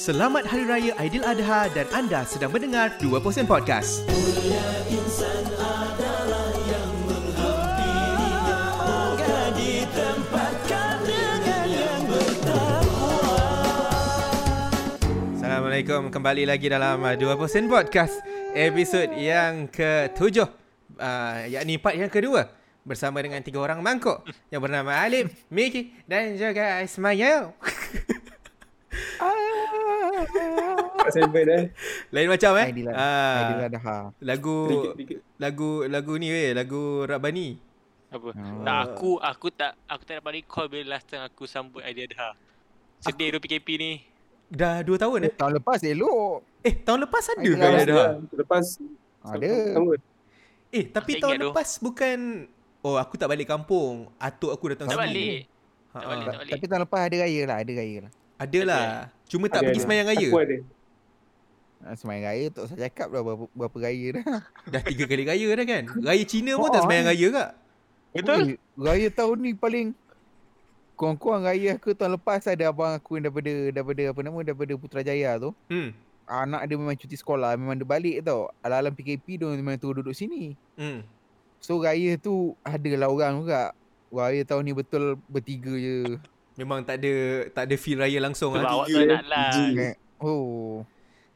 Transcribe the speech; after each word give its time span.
Selamat 0.00 0.48
Hari 0.48 0.64
Raya 0.64 0.92
Aidiladha 0.96 1.68
dan 1.76 1.84
anda 1.92 2.24
sedang 2.24 2.56
mendengar 2.56 2.96
2% 3.04 3.20
Podcast. 3.44 4.00
Assalamualaikum. 15.36 16.08
Kembali 16.08 16.48
lagi 16.48 16.72
dalam 16.72 17.04
uh, 17.04 17.12
2% 17.20 17.68
Podcast 17.68 18.24
Episod 18.56 19.12
yang 19.12 19.68
ke-7 19.68 20.16
uh, 20.40 20.48
Yakni 21.44 21.76
part 21.76 22.00
yang 22.00 22.08
kedua 22.08 22.48
Bersama 22.88 23.20
dengan 23.20 23.44
tiga 23.44 23.60
orang 23.60 23.84
mangkuk 23.84 24.24
Yang 24.48 24.60
bernama 24.64 24.96
Alif, 24.96 25.44
Miki 25.52 25.92
dan 26.08 26.40
juga 26.40 26.80
Ismail 26.80 27.52
Sampai 31.10 31.42
dah. 31.42 31.62
Lain 32.10 32.28
macam 32.28 32.50
eh 32.56 32.66
Aidil 32.66 32.88
Ah, 32.88 33.34
Aidil 33.42 33.60
Adha. 33.68 33.96
Lagu. 34.20 34.56
Lagu 35.36 35.70
Lagu 35.84 36.12
ni 36.16 36.28
weh 36.28 36.50
Lagu 36.50 37.04
Rabbani 37.04 37.58
Oh. 38.10 38.18
Apa? 38.18 38.28
Tak 38.60 38.78
aku 38.88 39.10
aku 39.16 39.46
tak 39.50 39.78
aku 39.86 40.02
tak 40.02 40.18
dapat 40.18 40.32
recall 40.36 40.66
bila 40.66 40.92
last 40.92 41.06
time 41.06 41.22
aku 41.22 41.46
sambut 41.46 41.78
idea 41.80 42.06
dah. 42.06 42.34
Sedih 42.98 43.30
tu 43.30 43.38
PKP 43.38 43.68
ni. 43.76 43.92
Dah 44.46 44.82
2 44.82 44.90
tahun 44.96 45.18
eh 45.24 45.32
Tahun 45.32 45.52
lepas 45.56 45.78
elok. 45.80 46.42
Eh 46.60 46.74
tahun 46.76 47.06
lepas 47.06 47.22
ada 47.24 47.38
Aidil 47.38 47.54
ke 47.54 47.62
Adha. 47.62 47.70
Aidiladha? 47.72 48.06
Lepas 48.34 48.64
Ada. 49.22 49.50
Sama. 49.72 49.94
Eh 50.68 50.84
tapi 50.86 51.10
Tak 51.12 51.20
tahun 51.20 51.32
ingat 51.32 51.40
tu. 51.40 51.48
lepas 51.48 51.68
bukan 51.78 52.18
Oh 52.80 52.96
aku 52.96 53.14
tak 53.14 53.28
balik 53.28 53.46
kampung 53.46 54.10
Atuk 54.16 54.50
aku 54.50 54.64
datang 54.70 54.86
Tak 54.86 54.96
sini. 54.96 55.06
balik. 55.06 55.38
Ha, 55.86 55.96
Tak 55.96 56.06
balik, 56.06 56.18
ha. 56.18 56.26
tak 56.26 56.38
balik. 56.40 56.50
Tapi 56.50 56.64
tahun 56.66 56.82
lepas 56.82 57.00
ada 57.00 57.16
raya 57.16 57.40
lah, 57.44 57.56
ada 57.58 57.72
raya 57.72 57.98
lah. 58.00 58.12
Ada 58.40 58.60
lah 58.64 58.84
Cuma 59.28 59.46
tak 59.46 59.60
Ada, 59.60 59.66
pergi 59.68 59.78
ada. 59.78 59.84
semayang 59.84 60.06
raya 60.08 60.28
Aku 60.32 60.40
ada. 60.40 60.56
Ah, 61.80 61.96
Semain 61.96 62.20
raya 62.20 62.44
tak 62.52 62.62
usah 62.68 62.76
cakap 62.76 63.08
dah 63.08 63.24
berapa, 63.24 63.44
berapa 63.56 63.76
raya 63.80 64.06
dah. 64.20 64.24
Dah 64.72 64.82
tiga 64.84 65.04
kali 65.08 65.24
raya 65.24 65.48
dah 65.48 65.64
kan 65.64 65.84
Raya 65.96 66.24
Cina 66.28 66.52
pun 66.56 66.68
Oh, 66.68 66.72
tak 66.72 66.84
semayang 66.84 67.08
raya 67.08 67.26
kak 67.32 67.50
Betul? 68.10 68.40
Raya 68.76 69.08
tahun 69.08 69.36
ni 69.40 69.52
paling 69.54 69.88
kurang-kurang 70.92 71.48
raya 71.48 71.80
aku 71.80 71.96
tahun 71.96 72.20
lepas 72.20 72.44
ada 72.44 72.68
abang 72.68 72.92
aku 72.92 73.16
yang 73.16 73.32
daripada 73.32 73.48
daripada 73.72 74.02
apa 74.12 74.20
nama 74.20 74.38
daripada 74.44 74.72
Putrajaya 74.76 75.40
tu. 75.40 75.56
Hmm 75.72 75.96
Anak 76.30 76.62
dia 76.68 76.76
memang 76.78 76.94
cuti 76.94 77.16
sekolah, 77.16 77.58
memang 77.58 77.74
dia 77.74 77.82
balik 77.82 78.22
tau. 78.22 78.52
Alam-alam 78.62 78.94
PKP 78.94 79.40
dia 79.40 79.48
memang 79.48 79.80
turun 79.80 80.04
duduk 80.04 80.12
sini. 80.12 80.52
Hmm 80.76 81.00
So 81.64 81.80
raya 81.80 82.20
tu 82.20 82.52
adalah 82.60 83.08
orang 83.08 83.40
juga. 83.40 83.72
Raya 84.12 84.44
tahun 84.44 84.68
ni 84.68 84.72
betul 84.76 85.16
bertiga 85.24 85.72
je. 85.72 86.20
Memang 86.54 86.82
tak 86.82 86.98
ada 86.98 87.12
Tak 87.50 87.64
ada 87.66 87.74
feel 87.76 87.98
raya 87.98 88.18
langsung 88.18 88.54
Sebab 88.54 88.62
lah 88.62 88.72
awak 88.74 88.86
tak 88.88 89.04
nak 89.06 89.24
lah. 89.26 89.50
tiga. 89.52 89.88
Oh. 90.18 90.82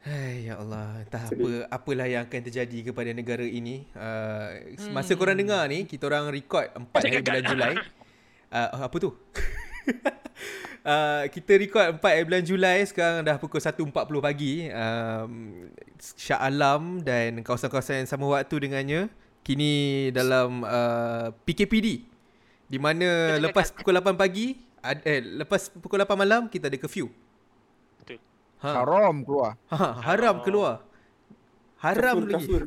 Hai, 0.05 0.45
ya 0.45 0.61
Allah, 0.61 1.01
entah 1.01 1.25
Sedih. 1.25 1.65
apa 1.65 1.81
apalah 1.81 2.05
yang 2.05 2.21
akan 2.21 2.41
terjadi 2.45 2.93
kepada 2.93 3.09
negara 3.09 3.41
ini. 3.41 3.89
Uh, 3.97 4.77
masa 4.93 5.17
Hmm. 5.17 5.19
korang 5.19 5.33
dengar 5.33 5.65
ni, 5.65 5.89
kita 5.89 6.05
orang 6.05 6.29
record 6.29 6.69
4 6.69 6.93
hari 6.93 7.25
bulan 7.25 7.41
Julai. 7.41 7.73
Uh, 8.53 8.85
apa 8.85 8.95
tu? 9.01 9.09
uh, 10.85 11.23
kita 11.25 11.51
record 11.57 11.87
4 11.97 12.05
hari 12.05 12.23
bulan 12.23 12.43
Julai 12.45 12.77
sekarang 12.85 13.25
dah 13.25 13.41
pukul 13.41 13.57
1.40 13.57 13.89
pagi. 14.21 14.69
Um, 14.69 15.31
Shah 15.97 16.37
Alam 16.37 17.01
dan 17.01 17.41
kawasan-kawasan 17.41 18.05
yang 18.05 18.09
sama 18.09 18.29
waktu 18.29 18.55
dengannya 18.61 19.09
kini 19.41 19.73
dalam 20.11 20.61
uh, 20.61 21.33
PKPD. 21.45 22.05
Di 22.65 22.77
mana 22.77 23.37
lepas 23.37 23.73
pukul 23.73 23.93
8 23.95 24.13
pagi, 24.13 24.57
ad, 24.85 25.01
eh 25.01 25.19
lepas 25.41 25.73
pukul 25.73 25.97
8 25.97 26.13
malam 26.13 26.45
kita 26.45 26.69
ada 26.69 26.77
curfew. 26.77 27.09
Betul. 28.01 28.21
Ha. 28.61 28.69
Haram 28.81 29.15
keluar. 29.25 29.51
Ha, 29.73 29.77
haram 30.05 30.35
keluar. 30.45 30.75
Haram 31.81 32.15
Kafur, 32.21 32.29
lagi. 32.29 32.45
kafur. 32.45 32.61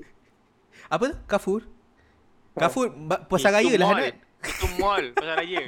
Apa 0.90 1.04
tu? 1.10 1.16
Kafur? 1.26 1.60
Kafur 2.58 2.86
Itu 3.30 3.50
raya 3.54 3.74
lah. 3.78 3.88
Hanat. 3.94 4.14
Itu 4.42 4.66
mall 4.78 5.04
pasal 5.14 5.34
raya. 5.38 5.62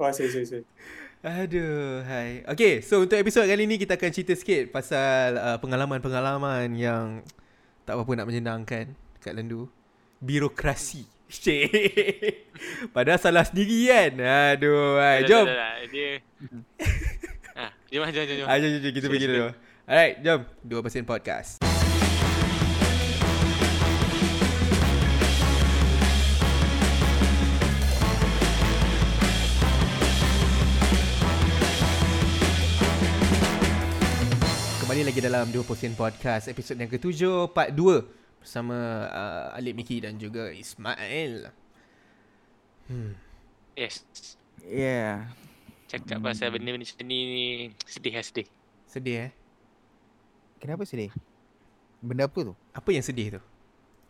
Wah, 0.00 0.10
saya, 0.12 0.28
saya, 0.32 0.44
saya. 0.48 0.62
Aduh, 1.22 2.02
hai. 2.02 2.42
Okay, 2.50 2.82
so 2.82 3.06
untuk 3.06 3.14
episod 3.14 3.46
kali 3.46 3.62
ni 3.62 3.78
kita 3.78 3.94
akan 3.94 4.10
cerita 4.10 4.34
sikit 4.34 4.74
pasal 4.74 5.38
uh, 5.38 5.58
pengalaman-pengalaman 5.62 6.74
yang 6.74 7.22
tak 7.86 7.94
apa-apa 7.94 8.12
nak 8.18 8.26
menyenangkan 8.26 8.84
kat 9.22 9.32
Lendu. 9.36 9.70
Birokrasi. 10.18 11.06
Cik. 11.32 11.72
Padahal 12.92 13.16
salah 13.16 13.44
sendiri 13.48 13.88
kan. 13.88 14.12
Aduh, 14.56 15.00
hai. 15.00 15.24
Jom. 15.24 15.46
Dia 15.88 16.20
Ah, 17.52 17.68
jom 17.92 18.08
jom 18.08 18.24
jom. 18.24 18.36
jom. 18.42 18.46
Ah, 18.48 18.56
jom, 18.56 18.68
jom, 18.72 18.80
jom, 18.80 18.92
kita 18.96 19.06
pergi 19.08 19.26
dulu. 19.28 19.46
Alright, 19.84 20.14
jom. 20.24 20.40
2% 20.64 21.04
podcast. 21.08 21.60
Kembali 34.82 35.08
lagi 35.08 35.20
dalam 35.24 35.48
2% 35.48 35.96
podcast 35.96 36.52
episod 36.52 36.76
yang 36.76 36.90
ketujuh 36.90 37.48
part 37.56 37.72
2 37.72 38.21
bersama 38.42 39.06
uh, 39.06 39.56
Alip 39.56 39.78
Miki 39.78 40.02
dan 40.02 40.18
juga 40.18 40.50
Ismail. 40.50 41.54
Hmm. 42.90 43.14
Yes. 43.78 44.02
Yeah. 44.66 45.30
Cakap 45.86 46.18
pasal 46.26 46.50
benda-benda 46.50 46.82
macam 46.82 47.06
ni 47.06 47.18
ni 47.22 47.46
sedih 47.86 48.18
lah 48.18 48.24
sedih. 48.26 48.48
Sedih 48.90 49.16
eh? 49.28 49.32
Kenapa 50.58 50.82
sedih? 50.82 51.14
Benda 52.02 52.26
apa 52.26 52.50
tu? 52.50 52.54
Apa 52.74 52.90
yang 52.90 53.06
sedih 53.06 53.38
tu? 53.38 53.42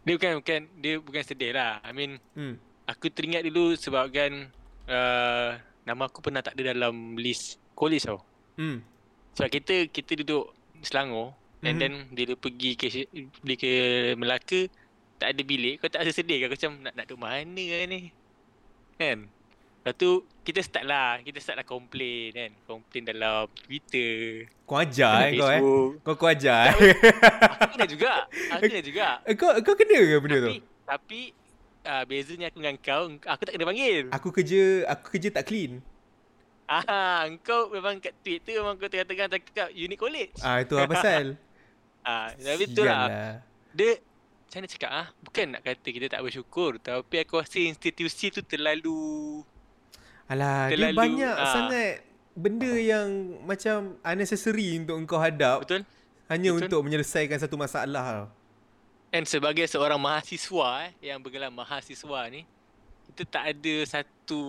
Dia 0.08 0.16
bukan 0.16 0.32
bukan 0.40 0.60
dia 0.80 0.94
bukan 0.98 1.22
sedih 1.22 1.52
lah. 1.52 1.84
I 1.84 1.92
mean 1.92 2.16
Hmm. 2.32 2.56
aku 2.88 3.12
teringat 3.12 3.44
dulu 3.44 3.76
sebabkan 3.76 4.48
uh, 4.88 5.60
nama 5.84 6.02
aku 6.08 6.24
pernah 6.24 6.40
tak 6.40 6.56
ada 6.56 6.72
dalam 6.72 7.20
list 7.20 7.60
college 7.76 8.08
tau. 8.08 8.24
Hmm. 8.56 8.80
Sebab 9.36 9.48
kita 9.52 9.74
kita 9.92 10.16
duduk 10.24 10.56
Selangor 10.80 11.36
and 11.62 11.74
Mhm. 11.74 11.80
then 11.80 11.92
bila 12.10 12.34
pergi 12.34 12.70
ke 12.74 12.86
pergi 13.36 13.56
ke 13.56 13.72
Melaka 14.14 14.66
tak 15.16 15.28
ada 15.30 15.42
bilik 15.42 15.78
kau 15.78 15.86
tak 15.86 16.02
rasa 16.02 16.12
sedih 16.12 16.42
ke 16.42 16.46
Kau 16.46 16.58
macam 16.58 16.72
nak 16.82 16.94
nak 16.94 17.04
duduk 17.06 17.20
mana 17.20 17.62
kan 17.70 17.86
ni 17.86 18.00
kan 18.96 19.18
Lepas 19.82 19.98
tu 19.98 20.10
kita 20.40 20.62
start 20.62 20.84
lah 20.84 21.18
kita 21.18 21.38
start 21.38 21.58
lah 21.58 21.66
complain 21.66 22.30
kan 22.30 22.50
complain 22.64 23.02
dalam 23.04 23.50
Twitter 23.56 24.46
Kau 24.62 24.78
ajar 24.78 25.26
eh 25.26 25.34
kau 25.36 25.48
eh. 25.48 25.60
Kau 26.00 26.14
kau 26.14 26.28
ajar 26.28 26.70
eh. 26.72 26.94
aku 27.34 27.70
kena 27.72 27.86
juga 27.88 28.12
aku 28.48 28.62
kena 28.64 28.78
juga 28.80 29.06
Eh, 29.26 29.34
kau 29.34 29.50
kau 29.58 29.74
kena 29.74 29.98
ke 30.00 30.16
benda 30.18 30.38
tu? 30.40 30.48
tapi 30.48 30.58
tapi 30.82 31.20
uh, 31.84 32.02
bezanya 32.04 32.46
aku 32.46 32.58
dengan 32.58 32.78
kau 32.78 33.02
aku 33.16 33.42
tak 33.42 33.52
kena 33.52 33.64
panggil 33.64 34.06
Aku 34.12 34.28
kerja 34.30 34.62
aku 34.88 35.06
kerja 35.12 35.28
tak 35.30 35.46
clean. 35.46 35.82
ah 36.64 37.26
kau 37.42 37.66
memang 37.68 37.98
kat 37.98 38.14
Twitter 38.18 38.58
memang 38.58 38.74
kau 38.74 38.86
tengah-tengah 38.86 39.26
cakap 39.28 39.68
unique 39.70 39.98
college 39.98 40.34
Ah 40.40 40.62
itu 40.62 40.74
apa 40.74 40.86
pasal? 40.88 41.24
ah 42.02 42.30
tapi 42.34 42.64
tu 42.70 42.82
lah 42.82 43.06
Sial 43.08 43.50
dia 43.72 43.90
macam 44.52 44.58
mana 44.60 44.68
cakap 44.68 44.90
ah 44.92 45.06
bukan 45.24 45.46
nak 45.56 45.62
kata 45.64 45.88
kita 45.88 46.06
tak 46.12 46.20
bersyukur 46.20 46.76
tapi 46.76 47.24
aku 47.24 47.40
rasa 47.40 47.58
institusi 47.60 48.28
tu 48.28 48.44
terlalu 48.44 49.40
Alah, 50.28 50.70
dia 50.70 50.76
Terlalu, 50.80 50.96
banyak 50.96 51.34
ah. 51.34 51.52
sangat 51.52 51.92
benda 52.32 52.72
yang 52.72 53.08
macam 53.44 53.96
unnecessary 54.04 54.80
untuk 54.80 54.96
engkau 55.00 55.18
hadap 55.20 55.64
betul 55.64 55.82
hanya 56.28 56.50
betul. 56.52 56.60
untuk 56.64 56.80
menyelesaikan 56.88 57.36
satu 57.36 57.60
masalah. 57.60 58.32
and 59.12 59.28
sebagai 59.28 59.68
seorang 59.68 60.00
mahasiswa 60.00 60.88
eh 60.88 61.12
yang 61.12 61.20
bergelar 61.20 61.52
mahasiswa 61.52 62.20
ni 62.32 62.48
kita 63.12 63.28
tak 63.28 63.44
ada 63.56 63.74
satu 63.84 64.42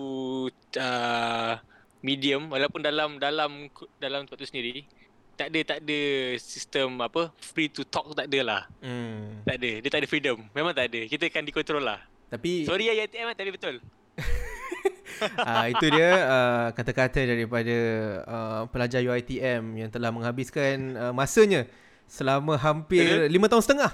uh, 0.79 1.53
medium 1.99 2.47
walaupun 2.51 2.79
dalam 2.79 3.19
dalam 3.19 3.67
dalam 3.99 4.23
tempat 4.27 4.39
tu 4.39 4.47
sendiri 4.47 4.87
tak 5.33 5.47
ada 5.49 5.59
tak 5.65 5.79
ada 5.79 5.99
sistem 6.37 6.97
apa 6.99 7.33
free 7.35 7.67
to 7.67 7.83
talk 7.83 8.05
tu 8.05 8.15
tak 8.15 8.25
ada 8.25 8.39
lah 8.41 8.61
Hmm. 8.79 9.41
tak 9.43 9.55
ada 9.55 9.71
dia 9.77 9.89
tak 9.89 9.99
ada 9.99 10.07
freedom 10.07 10.37
memang 10.51 10.71
tak 10.71 10.87
ada 10.87 10.99
kita 11.03 11.25
akan 11.25 11.43
dikontrol 11.43 11.81
lah 11.81 11.99
Tapi 12.29 12.63
sorry 12.63 12.87
ya 12.87 13.03
ITM 13.03 13.29
tapi 13.31 13.49
betul 13.49 13.75
ah 15.39 15.65
itu 15.65 15.85
dia 15.87 16.09
uh, 16.21 16.67
kata-kata 16.71 17.23
daripada 17.23 17.77
uh, 18.23 18.61
pelajar 18.67 18.99
UiTM 18.99 19.63
yang 19.77 19.89
telah 19.89 20.09
menghabiskan 20.09 20.75
uh, 20.95 21.13
masanya 21.13 21.65
selama 22.05 22.53
hampir 22.55 23.01
lima 23.27 23.47
tahun 23.47 23.63
setengah 23.63 23.91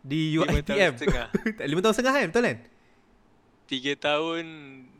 di 0.00 0.32
Lima 0.32 0.48
tahun 0.48 0.56
UiTM. 0.56 0.92
setengah. 0.94 1.26
Tak, 1.58 1.66
Lima 1.66 1.80
tahun 1.82 1.94
setengah 1.94 2.12
kan? 2.14 2.26
Betul 2.26 2.42
kan? 2.42 2.58
Tiga 3.66 3.92
tahun 3.94 4.44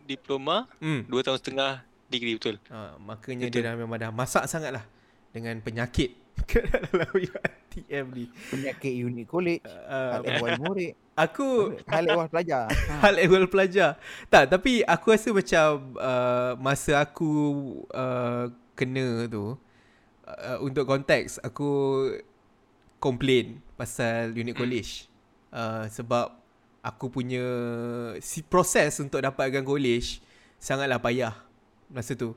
diploma 0.04 0.56
Hmm. 0.78 1.02
dua 1.04 1.20
tahun 1.20 1.38
setengah 1.38 1.72
degree 2.06 2.34
betul 2.34 2.56
Ha, 2.66 2.98
makanya 2.98 3.46
Betul. 3.46 3.54
dia 3.56 3.66
dah 3.66 3.74
memang 3.76 3.96
dah 3.96 4.10
masak 4.10 4.44
sangat 4.44 4.70
lah 4.72 4.84
dengan 5.30 5.58
penyakit 5.62 6.16
kat 6.50 6.64
dalam 6.88 7.08
UiTM 7.12 8.06
ni. 8.16 8.24
Penyakit 8.48 8.92
unit 8.96 9.26
college. 9.28 9.62
Uh, 9.64 10.18
Hal 10.18 10.22
ehwal 10.24 10.56
murid. 10.62 10.92
aku 11.14 11.76
Hal 11.84 12.04
ehwal 12.08 12.28
pelajar. 12.32 12.64
Ha. 12.70 12.94
hal 13.04 13.14
ehwal 13.20 13.46
pelajar. 13.46 14.00
Tak, 14.32 14.48
tapi 14.48 14.80
aku 14.84 15.06
rasa 15.12 15.28
macam 15.30 15.66
uh, 16.00 16.52
masa 16.56 17.04
aku 17.04 17.30
uh, 17.92 18.48
kena 18.72 19.28
tu 19.28 19.52
uh, 20.24 20.58
untuk 20.64 20.88
konteks 20.88 21.42
aku 21.44 21.68
complain 22.96 23.60
pasal 23.76 24.32
unit 24.32 24.56
college. 24.56 25.08
Uh, 25.50 25.84
sebab 25.90 26.30
aku 26.80 27.12
punya 27.12 27.44
si 28.24 28.40
proses 28.40 28.96
untuk 29.02 29.20
dapatkan 29.20 29.60
college 29.66 30.24
sangatlah 30.56 30.96
payah 30.96 31.36
masa 31.92 32.16
tu. 32.16 32.32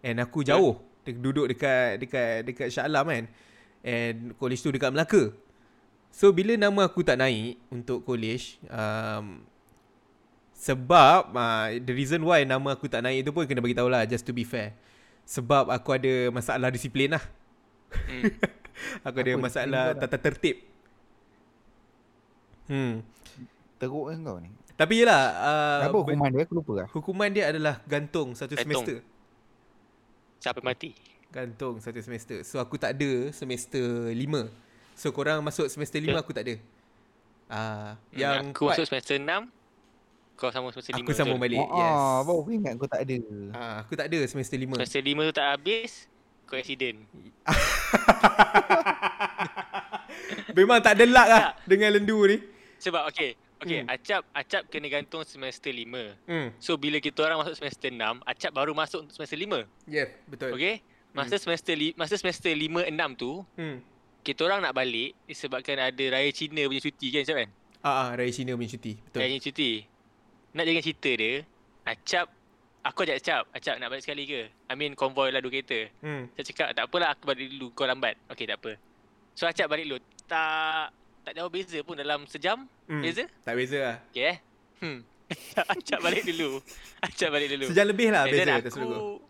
And 0.00 0.18
aku 0.18 0.42
jauh 0.42 0.80
de- 0.80 0.89
duduk 1.06 1.46
dekat 1.48 2.00
dekat 2.00 2.30
dekat 2.44 2.68
Shah 2.68 2.84
Alam 2.86 3.08
kan. 3.08 3.24
And 3.80 4.36
college 4.36 4.60
tu 4.60 4.68
dekat 4.70 4.92
Melaka. 4.92 5.32
So 6.10 6.34
bila 6.34 6.58
nama 6.58 6.84
aku 6.90 7.00
tak 7.06 7.16
naik 7.16 7.56
untuk 7.70 8.02
college 8.02 8.58
um, 8.66 9.46
sebab 10.52 11.30
uh, 11.32 11.68
the 11.80 11.94
reason 11.94 12.20
why 12.20 12.44
nama 12.44 12.74
aku 12.76 12.90
tak 12.90 13.00
naik 13.00 13.24
tu 13.24 13.32
pun 13.32 13.46
kena 13.46 13.62
bagi 13.64 13.78
tahu 13.78 13.88
lah 13.88 14.04
just 14.04 14.26
to 14.26 14.34
be 14.34 14.44
fair. 14.44 14.76
Sebab 15.24 15.70
aku 15.70 15.94
ada 15.94 16.28
masalah 16.34 16.68
disiplin 16.68 17.14
lah. 17.14 17.22
Hmm. 17.90 18.26
Aku 19.04 19.20
ada 19.20 19.36
Apa 19.36 19.44
masalah 19.44 19.84
kau 19.92 20.00
tata 20.08 20.16
tertib. 20.16 20.56
Hmm. 22.64 23.04
Teruk 23.76 24.08
kan 24.08 24.18
kau 24.24 24.38
ni. 24.40 24.50
Tapi 24.74 25.04
yelah 25.04 25.22
uh, 25.36 25.80
Apa 25.92 25.96
hukuman 26.00 26.32
dia 26.32 26.42
aku 26.48 26.54
lupa 26.56 26.72
lah. 26.80 26.86
hukuman 26.96 27.28
dia 27.28 27.52
adalah 27.52 27.84
gantung 27.84 28.32
satu 28.32 28.56
Gantung. 28.56 28.80
semester. 28.80 28.96
Siapa 30.40 30.64
mati? 30.64 30.96
Gantung 31.28 31.76
satu 31.84 32.00
semester. 32.00 32.40
So 32.48 32.56
aku 32.58 32.80
tak 32.80 32.96
ada 32.96 33.28
semester 33.30 34.08
lima. 34.10 34.48
So 34.96 35.12
korang 35.12 35.44
masuk 35.44 35.68
semester 35.68 36.00
lima 36.00 36.16
Okay. 36.18 36.24
aku 36.24 36.32
tak 36.32 36.44
ada. 36.48 36.54
Ah, 37.50 37.56
uh, 37.56 37.90
Hmm, 38.08 38.16
yang 38.16 38.44
aku 38.54 38.70
masuk 38.70 38.86
semester 38.86 39.18
6 39.18 39.26
Kau 40.38 40.54
sama 40.54 40.70
semester 40.70 40.94
5 40.96 41.02
aku 41.02 41.12
sambung 41.12 41.40
balik. 41.42 41.58
Oh, 41.58 41.66
yes. 41.66 41.92
ah, 41.92 42.18
baru 42.24 42.38
aku 42.46 42.50
ingat 42.56 42.72
kau 42.78 42.86
tak 42.88 43.02
ada. 43.04 43.18
Ah, 43.52 43.76
aku 43.84 43.92
tak 43.98 44.06
ada 44.08 44.18
semester 44.24 44.56
lima. 44.56 44.74
Semester 44.80 45.02
5 45.02 45.28
tu 45.28 45.34
tak 45.34 45.46
habis 45.52 45.90
Kau 46.48 46.56
accident 46.56 46.96
Memang 50.56 50.80
tak 50.80 50.96
ada 50.96 51.04
luck 51.04 51.28
lah 51.28 51.52
dengan 51.68 51.92
lendu 51.92 52.16
ni. 52.24 52.40
Sebab 52.80 53.04
okay 53.12 53.36
Okay 53.60 53.80
Hmm. 53.80 53.88
Acap 53.88 54.22
Acap 54.32 54.62
kena 54.66 54.88
gantung 54.88 55.20
semester 55.22 55.68
5 55.68 55.84
Hmm. 56.24 56.48
So 56.56 56.74
bila 56.74 56.96
kita 56.96 57.20
orang 57.20 57.44
masuk 57.44 57.56
semester 57.56 57.88
6 57.88 58.00
Acap 58.24 58.50
baru 58.50 58.72
masuk 58.72 59.04
untuk 59.04 59.14
semester 59.14 59.36
5 59.36 59.68
Yeah, 59.84 60.08
betul. 60.24 60.52
Okay 60.52 60.80
Masa 61.10 61.36
semester 61.36 61.74
li, 61.74 61.90
masa 61.94 62.14
semester 62.14 62.48
5 62.48 62.86
6 62.86 62.96
tu 63.14 63.44
Hmm. 63.54 63.84
kita 64.20 64.40
orang 64.42 64.60
nak 64.60 64.72
balik 64.72 65.12
disebabkan 65.24 65.76
ada 65.76 66.04
raya 66.08 66.30
Cina 66.30 66.62
punya 66.62 66.80
cuti 66.80 67.06
kan 67.08 67.20
Acap 67.20 67.36
kan? 67.36 67.50
Ah, 67.80 67.88
ah, 67.88 68.08
Raya 68.12 68.28
Cina 68.28 68.52
punya 68.52 68.68
cuti. 68.70 68.92
Betul. 68.94 69.18
Raya 69.18 69.32
Cina 69.32 69.42
cuti. 69.42 69.70
Nak 70.50 70.64
jangan 70.66 70.82
cerita 70.82 71.10
dia, 71.16 71.32
Acap 71.82 72.26
aku 72.80 72.98
ajak 73.02 73.16
Acap, 73.18 73.42
Acap 73.50 73.74
nak 73.76 73.88
balik 73.88 74.04
sekali 74.04 74.22
ke? 74.24 74.40
I 74.68 74.74
mean 74.74 74.92
convoy 74.92 75.28
lah 75.28 75.40
dua 75.40 75.48
kereta. 75.50 75.88
Hmm. 75.98 76.28
Saya 76.32 76.44
cakap 76.44 76.68
tak 76.72 76.84
apalah 76.84 77.08
aku 77.10 77.24
balik 77.24 77.48
dulu 77.50 77.72
kau 77.72 77.84
lambat. 77.84 78.20
Okey 78.28 78.44
tak 78.44 78.60
apa. 78.60 78.76
So 79.32 79.44
Acap 79.44 79.66
balik 79.66 79.88
dulu. 79.88 79.98
Tak 80.28 80.92
tak 81.24 81.32
jauh 81.36 81.50
beza 81.52 81.78
pun 81.84 81.94
dalam 81.96 82.24
sejam 82.26 82.64
hmm. 82.88 83.02
beza. 83.02 83.24
Tak 83.44 83.54
beza 83.56 83.78
lah. 83.78 83.96
Okey 84.10 84.24
eh. 84.24 84.36
Hmm. 84.80 84.98
Acap 85.72 86.00
balik 86.02 86.26
dulu. 86.26 86.58
Acap 86.98 87.28
balik 87.30 87.48
dulu. 87.54 87.66
Sejam 87.70 87.86
lebih 87.86 88.08
lah 88.10 88.26
And 88.26 88.34
then 88.34 88.46
beza 88.48 88.66
tak 88.66 88.72
aku 88.74 89.22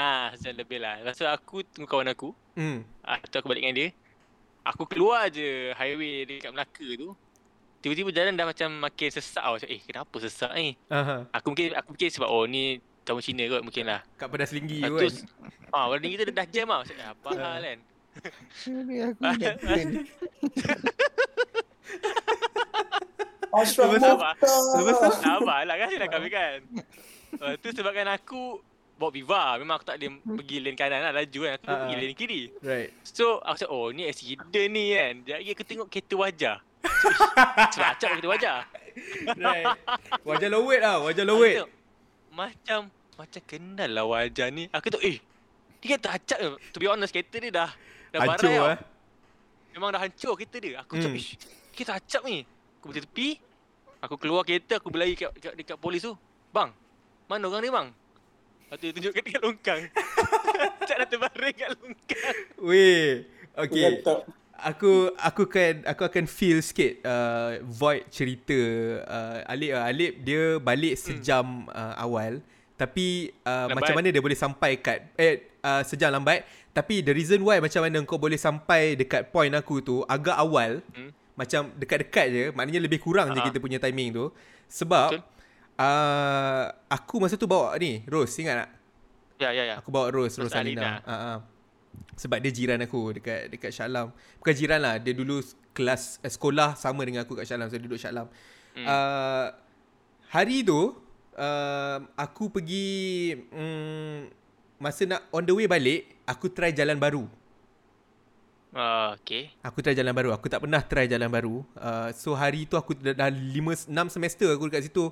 Ah, 0.00 0.32
sejam 0.34 0.56
lebih 0.56 0.78
lah. 0.80 0.96
Lepas 1.04 1.20
tu 1.20 1.28
aku 1.28 1.56
tunggu 1.62 1.86
kawan 1.86 2.08
aku. 2.10 2.32
Hmm. 2.56 2.82
Ah, 3.04 3.20
tu 3.20 3.36
aku 3.36 3.52
balik 3.52 3.62
dengan 3.62 3.76
dia. 3.76 3.88
Aku 4.64 4.84
keluar 4.88 5.28
je 5.28 5.72
highway 5.76 6.24
dekat 6.24 6.52
Melaka 6.52 6.88
tu. 6.96 7.12
Tiba-tiba 7.80 8.12
jalan 8.12 8.36
dah 8.36 8.44
macam 8.48 8.68
makin 8.80 9.08
sesak 9.08 9.40
tau. 9.40 9.56
Macam, 9.56 9.68
eh 9.72 9.80
kenapa 9.80 10.16
sesak 10.20 10.52
ni? 10.56 10.76
Aha. 10.92 11.24
Aku 11.32 11.52
mungkin 11.52 11.72
aku 11.76 11.96
fikir 11.96 12.12
sebab 12.12 12.28
oh 12.28 12.44
ni 12.44 12.76
kamu 13.08 13.20
Cina 13.24 13.44
kot 13.48 13.62
mungkin 13.64 13.84
lah. 13.88 14.00
Kat 14.20 14.28
pedas 14.28 14.52
linggi 14.52 14.84
tu 14.84 14.92
tu 14.92 15.08
kan. 15.08 15.14
ah 15.72 15.84
warning 15.88 16.12
kita 16.12 16.28
dah 16.28 16.46
jam 16.48 16.68
tau. 16.68 16.84
Macam, 16.84 16.96
"Eh, 16.96 17.08
apa 17.08 17.28
Ah. 17.32 17.52
hal 17.56 17.62
kan? 17.64 17.78
Ni 18.84 18.96
aku. 19.00 19.20
Ashraf 23.52 23.88
tu- 23.88 23.98
Mokhtar. 23.98 24.56
lepas 24.76 24.96
tu- 24.96 25.18
Sabarlah 25.18 25.76
kan 25.76 25.90
kami 26.08 26.28
kan. 26.28 26.58
Lepas 27.32 27.54
tu 27.58 27.68
sebabkan 27.72 28.06
aku 28.08 28.62
bawa 28.94 29.10
Viva. 29.10 29.42
Memang 29.56 29.74
aku 29.74 29.86
tak 29.86 29.96
boleh 29.96 30.10
pergi 30.36 30.56
lane 30.60 30.76
kanan 30.76 31.02
lah 31.02 31.12
laju 31.12 31.38
kan. 31.40 31.52
Aku 31.56 31.66
Ah, 31.66 31.76
pergi 31.80 31.90
ah. 31.90 32.00
lane 32.00 32.14
kiri. 32.14 32.40
Right. 32.60 32.90
So 33.02 33.40
aku 33.40 33.56
cakap 33.58 33.72
oh 33.72 33.90
ni 33.90 34.02
accident 34.04 34.46
ni 34.68 34.84
kan. 34.92 35.14
Jadi 35.24 35.48
aku 35.48 35.62
tengok 35.64 35.88
kereta 35.88 36.14
wajah. 36.16 36.56
Sebab 37.72 37.88
acap 37.90 38.08
kereta 38.12 38.28
wajah. 38.28 38.56
Right. 39.36 39.66
Wajah 40.22 40.48
low 40.48 40.62
weight 40.64 40.80
lah. 40.80 40.96
Wajah 41.00 41.24
low 41.24 41.38
weight. 41.38 41.58
Macam 42.30 42.86
Macam 43.16 43.42
kenal 43.44 43.90
lah 43.90 44.06
wajah 44.06 44.48
ni 44.48 44.64
Aku 44.70 44.88
tu 44.88 44.96
eh 44.98 45.20
Dia 45.76 45.92
kata 45.92 46.08
acap 46.14 46.38
ke 46.38 46.48
To 46.70 46.78
be 46.78 46.86
honest 46.86 47.10
kereta 47.10 47.36
dia 47.36 47.52
dah 47.52 47.70
Dah 48.08 48.18
Hancur 48.18 48.48
barai 48.48 48.56
lah. 48.56 48.78
Memang 49.70 49.88
dah 49.90 50.00
hancur 50.00 50.32
kereta 50.34 50.56
dia 50.56 50.80
Aku 50.80 50.94
Hmm. 50.96 51.12
ish 51.12 51.36
Kereta 51.80 51.96
acap 51.96 52.28
ni. 52.28 52.44
Aku 52.76 52.92
berhenti 52.92 53.08
tepi. 53.08 53.28
Aku 54.04 54.20
keluar 54.20 54.44
kereta 54.44 54.76
Aku 54.76 54.92
berlari 54.92 55.16
kat, 55.16 55.32
kat, 55.40 55.56
dekat 55.56 55.80
polis 55.80 56.04
tu. 56.04 56.12
Bang 56.52 56.76
Mana 57.24 57.48
orang 57.48 57.64
ni 57.64 57.72
bang? 57.72 57.88
Lepas 58.68 58.76
tu 58.76 58.84
dia 58.84 58.92
tunjukkan 59.00 59.22
dekat 59.24 59.40
longkang. 59.40 59.80
Acap 60.84 60.96
dah 61.00 61.08
terbaring 61.08 61.56
kat 61.56 61.70
longkang. 61.80 62.36
Weh. 62.60 63.24
Okay. 63.56 64.04
Aku 64.60 65.08
aku 65.16 65.42
kan 65.48 65.80
aku 65.88 66.02
akan 66.04 66.24
feel 66.28 66.60
sikit 66.60 67.00
uh, 67.00 67.64
void 67.64 68.04
cerita. 68.12 68.60
Uh, 69.08 69.40
Alip 69.48 69.70
uh, 69.72 69.88
Alip 69.88 70.12
dia 70.20 70.60
balik 70.60 71.00
sejam 71.00 71.64
uh, 71.72 71.96
awal. 71.96 72.44
Tapi 72.76 73.32
uh, 73.40 73.72
Lambat. 73.72 73.76
macam 73.80 73.94
mana 73.96 74.08
dia 74.12 74.20
boleh 74.20 74.36
sampai 74.36 74.76
kat 74.76 75.08
eh 75.16 75.48
uh, 75.64 75.80
sejam 75.80 76.12
lambat. 76.12 76.44
Tapi 76.76 77.00
the 77.00 77.16
reason 77.16 77.40
why 77.40 77.56
macam 77.56 77.88
mana 77.88 78.04
kau 78.04 78.20
boleh 78.20 78.36
sampai 78.36 79.00
dekat 79.00 79.32
point 79.32 79.50
aku 79.56 79.80
tu 79.80 80.04
agak 80.04 80.36
awal 80.36 80.84
Hmm. 80.92 81.08
Macam 81.40 81.72
dekat-dekat 81.72 82.26
je 82.28 82.44
maknanya 82.52 82.80
lebih 82.84 83.00
kurang 83.00 83.32
je 83.32 83.40
Ah. 83.40 83.48
kita 83.48 83.56
punya 83.56 83.80
timing 83.80 84.12
tu 84.12 84.28
sebab 84.68 85.16
Betul. 85.16 85.24
uh, 85.80 86.64
aku 86.92 87.14
masa 87.16 87.40
tu 87.40 87.48
bawa 87.48 87.72
ni 87.80 88.04
Rose 88.04 88.36
ingat 88.44 88.56
tak 88.60 88.70
Ya 89.40 89.56
ya 89.56 89.64
ya 89.64 89.74
Aku 89.80 89.88
bawa 89.88 90.12
Rose, 90.12 90.36
Rose 90.36 90.52
Rose 90.52 90.60
Alina. 90.60 91.00
Alina. 91.00 91.08
Ah. 91.08 91.38
Sebab 92.12 92.44
dia 92.44 92.52
jiran 92.52 92.76
aku 92.84 93.16
dekat 93.16 93.48
dekat 93.48 93.72
Shah 93.72 93.88
Alam. 93.88 94.12
Bukan 94.36 94.52
jiran 94.52 94.84
lah, 94.84 95.00
dia 95.00 95.16
dulu 95.16 95.40
kelas 95.72 96.20
eh, 96.20 96.28
sekolah 96.28 96.76
sama 96.76 97.00
dengan 97.08 97.24
aku 97.24 97.32
kat 97.32 97.48
Shah 97.48 97.56
Alam. 97.56 97.72
So 97.72 97.80
duduk 97.80 97.96
Shah 97.96 98.12
Alam. 98.12 98.28
Hmm. 98.76 98.84
Uh, 98.84 99.46
hari 100.28 100.60
tu 100.60 100.92
uh, 101.40 101.98
aku 102.20 102.52
pergi 102.52 102.84
um, 103.48 104.28
masa 104.76 105.08
nak 105.08 105.24
on 105.32 105.48
the 105.48 105.56
way 105.56 105.64
balik, 105.64 106.20
aku 106.28 106.52
try 106.52 106.68
jalan 106.76 107.00
baru. 107.00 107.24
Ah, 108.70 109.18
Okay 109.18 109.50
Aku 109.66 109.82
try 109.82 109.98
jalan 109.98 110.14
baru. 110.14 110.30
Aku 110.30 110.46
tak 110.46 110.62
pernah 110.62 110.78
try 110.82 111.10
jalan 111.10 111.26
baru. 111.26 111.66
Uh, 111.74 112.14
so 112.14 112.38
hari 112.38 112.70
tu 112.70 112.78
aku 112.78 112.94
dah, 112.94 113.14
dah 113.14 113.30
5 113.30 113.90
6 113.90 114.14
semester 114.14 114.46
aku 114.54 114.70
dekat 114.70 114.86
situ. 114.86 115.10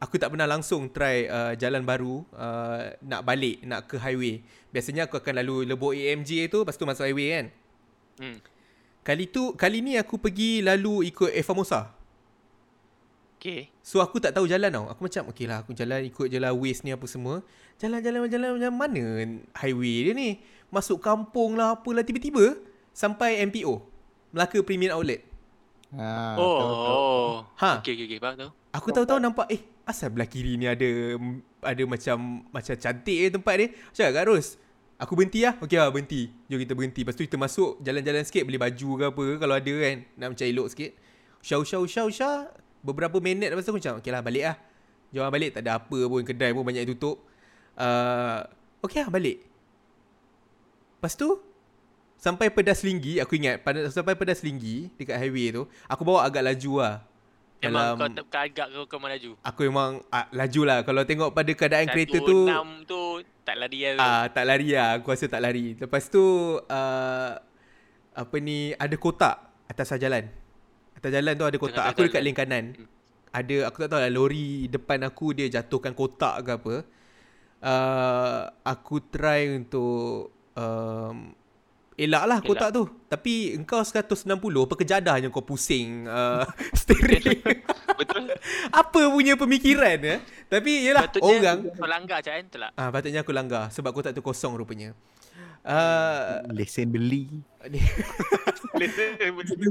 Aku 0.00 0.16
tak 0.16 0.32
pernah 0.32 0.48
langsung 0.48 0.88
try 0.88 1.28
uh, 1.28 1.52
jalan 1.56 1.84
baru 1.84 2.24
uh, 2.32 2.92
nak 3.04 3.20
balik 3.24 3.60
nak 3.64 3.88
ke 3.88 3.96
highway. 4.00 4.44
Biasanya 4.72 5.08
aku 5.08 5.20
akan 5.20 5.44
lalu 5.44 5.68
lebok 5.68 5.92
AMG 5.92 6.48
tu 6.52 6.64
lepas 6.64 6.76
tu 6.76 6.84
masuk 6.88 7.04
highway 7.08 7.28
kan. 7.36 7.46
hmm. 8.20 8.38
Kali 9.00 9.24
tu 9.32 9.56
kali 9.56 9.80
ni 9.80 9.96
aku 9.96 10.20
pergi 10.20 10.60
lalu 10.60 11.08
ikut 11.08 11.32
Evamosa. 11.32 11.96
Okay 13.40 13.72
So 13.80 14.04
aku 14.04 14.20
tak 14.20 14.36
tahu 14.36 14.44
jalan 14.44 14.68
tau. 14.68 14.86
Aku 14.92 15.08
macam 15.08 15.32
okey 15.32 15.48
lah 15.48 15.64
aku 15.64 15.72
jalan 15.72 16.04
ikut 16.04 16.28
je 16.28 16.36
lah 16.36 16.52
waste 16.52 16.84
ni 16.84 16.92
apa 16.92 17.08
semua. 17.08 17.40
Jalan-jalan 17.80 18.28
jalan 18.28 18.60
macam 18.60 18.72
mana 18.76 19.04
highway 19.56 20.04
dia 20.04 20.12
ni. 20.12 20.36
Masuk 20.68 21.00
kampung 21.00 21.56
lah 21.56 21.80
apalah 21.80 22.04
tiba-tiba 22.04 22.69
sampai 22.92 23.42
MPO. 23.44 23.80
Melaka 24.30 24.58
Premium 24.62 24.94
Outlet. 24.94 25.26
Ha, 25.90 26.38
Oh, 26.38 26.58
tahu, 26.58 26.70
tahu. 26.70 26.94
oh. 26.94 27.32
Ha. 27.58 27.70
Okay 27.82 27.98
okay 27.98 28.06
okay 28.06 28.18
Faham 28.22 28.36
tahu 28.38 28.50
Aku 28.70 28.88
tahu-tahu 28.94 29.18
nampak 29.18 29.50
eh 29.50 29.58
asal 29.82 30.14
belah 30.14 30.30
kiri 30.30 30.54
ni 30.54 30.70
ada 30.70 31.18
ada 31.66 31.82
macam 31.82 32.46
macam 32.54 32.74
cantik 32.78 33.18
je 33.18 33.28
tempat 33.34 33.54
dia. 33.58 33.66
Cakap 33.90 34.10
kat 34.14 34.24
Ros. 34.30 34.48
Aku 35.02 35.18
berhenti 35.18 35.42
lah. 35.42 35.58
Okey 35.58 35.74
lah 35.74 35.90
berhenti. 35.90 36.30
Jom 36.46 36.62
kita 36.62 36.78
berhenti. 36.78 37.02
Lepas 37.02 37.18
tu 37.18 37.26
kita 37.26 37.34
masuk 37.34 37.82
jalan-jalan 37.82 38.22
sikit 38.22 38.46
beli 38.46 38.60
baju 38.60 38.88
ke 38.94 39.04
apa 39.10 39.22
ke 39.26 39.34
kalau 39.42 39.54
ada 39.58 39.74
kan. 39.74 39.96
Nak 40.14 40.28
macam 40.30 40.46
elok 40.46 40.66
sikit. 40.70 40.90
Usah-usah 41.42 41.78
usah-usah. 41.82 42.34
Beberapa 42.80 43.18
minit 43.18 43.50
lepas 43.50 43.66
tu 43.66 43.74
aku 43.74 43.82
macam 43.82 43.98
okey 43.98 44.12
lah 44.14 44.22
balik 44.22 44.44
lah. 44.46 44.56
Jom 45.10 45.26
lah 45.26 45.32
balik. 45.34 45.50
Tak 45.58 45.62
ada 45.66 45.72
apa 45.82 45.98
pun. 46.06 46.22
Kedai 46.22 46.54
pun 46.54 46.62
banyak 46.62 46.86
yang 46.86 46.90
tutup. 46.94 47.26
Uh, 47.74 48.46
okey 48.86 49.02
lah 49.02 49.10
balik. 49.10 49.42
Lepas 51.02 51.18
tu 51.18 51.28
sampai 52.20 52.52
pedas 52.52 52.84
linggi 52.84 53.16
aku 53.16 53.40
ingat 53.40 53.64
pada 53.64 53.88
sampai 53.88 54.12
pedas 54.12 54.44
linggi 54.44 54.92
dekat 55.00 55.16
highway 55.16 55.56
tu 55.56 55.64
aku 55.88 56.02
bawa 56.04 56.28
agak 56.28 56.44
laju 56.44 56.72
lah. 56.84 56.96
Memang 57.60 57.92
Dalam- 57.92 58.16
kau 58.16 58.24
tak 58.24 58.42
agak 58.48 58.66
kau, 58.72 58.84
kau 58.88 58.98
melaju 59.04 59.30
Aku 59.44 59.60
memang 59.68 60.00
ah, 60.08 60.24
laju 60.32 60.60
lah. 60.64 60.78
Kalau 60.80 61.04
tengok 61.04 61.36
pada 61.36 61.52
keadaan 61.52 61.92
kereta 61.92 62.16
tu 62.24 62.48
1.6 62.48 62.88
tu 62.88 63.00
tak 63.44 63.56
lari 63.60 63.78
lah 63.84 63.92
tu. 63.92 64.00
ah, 64.00 64.24
Tak 64.32 64.44
lari 64.48 64.68
lah. 64.72 64.88
Aku 64.96 65.12
rasa 65.12 65.28
tak 65.28 65.44
lari. 65.44 65.76
Lepas 65.76 66.08
tu 66.08 66.24
uh, 66.56 67.30
Apa 68.16 68.36
ni 68.40 68.72
Ada 68.80 68.96
kotak 68.96 69.36
Atas 69.68 69.92
jalan. 70.00 70.24
Atas 70.96 71.10
jalan 71.12 71.36
tu 71.36 71.44
ada 71.44 71.56
kotak. 71.60 71.84
Tengah 71.84 71.92
Aku 71.92 72.00
dekat 72.08 72.22
lane 72.24 72.32
kanan. 72.32 72.64
Hmm. 72.80 72.88
Ada 73.28 73.56
Aku 73.68 73.76
tak 73.84 73.88
tahu 73.92 74.00
lah 74.08 74.08
Lori 74.08 74.64
depan 74.72 74.98
aku 75.04 75.26
Dia 75.36 75.46
jatuhkan 75.52 75.92
kotak 75.92 76.40
ke 76.40 76.50
apa. 76.56 76.74
Uh, 77.60 78.40
Aku 78.64 79.04
try 79.04 79.52
untuk 79.52 80.32
um, 80.56 81.36
Elak 82.00 82.24
lah 82.24 82.38
kotak 82.40 82.72
tu. 82.72 82.88
Tapi 83.12 83.52
engkau 83.60 83.84
160 83.84 84.24
perkejadahnya 84.40 85.28
kau 85.28 85.44
pusing 85.44 86.08
uh, 86.08 86.48
steering. 86.80 87.44
Betul? 88.00 88.32
Apa 88.72 89.12
punya 89.12 89.36
pemikiran 89.36 90.00
ya? 90.00 90.16
Tapi 90.48 90.88
yelah 90.88 91.04
Patutnya 91.04 91.36
orang 91.36 91.58
kau 91.76 91.84
langgar 91.84 92.16
macam 92.24 92.32
kan? 92.32 92.44
Betul 92.48 92.60
tak? 92.64 92.72
ah 92.80 92.88
patutnya 92.88 93.20
aku 93.20 93.32
langgar 93.36 93.64
sebab 93.68 93.90
kotak 93.92 94.16
tu 94.16 94.24
kosong 94.24 94.56
rupanya. 94.56 94.96
Uh, 95.60 96.40
Lesen 96.56 96.88
beli. 96.88 97.28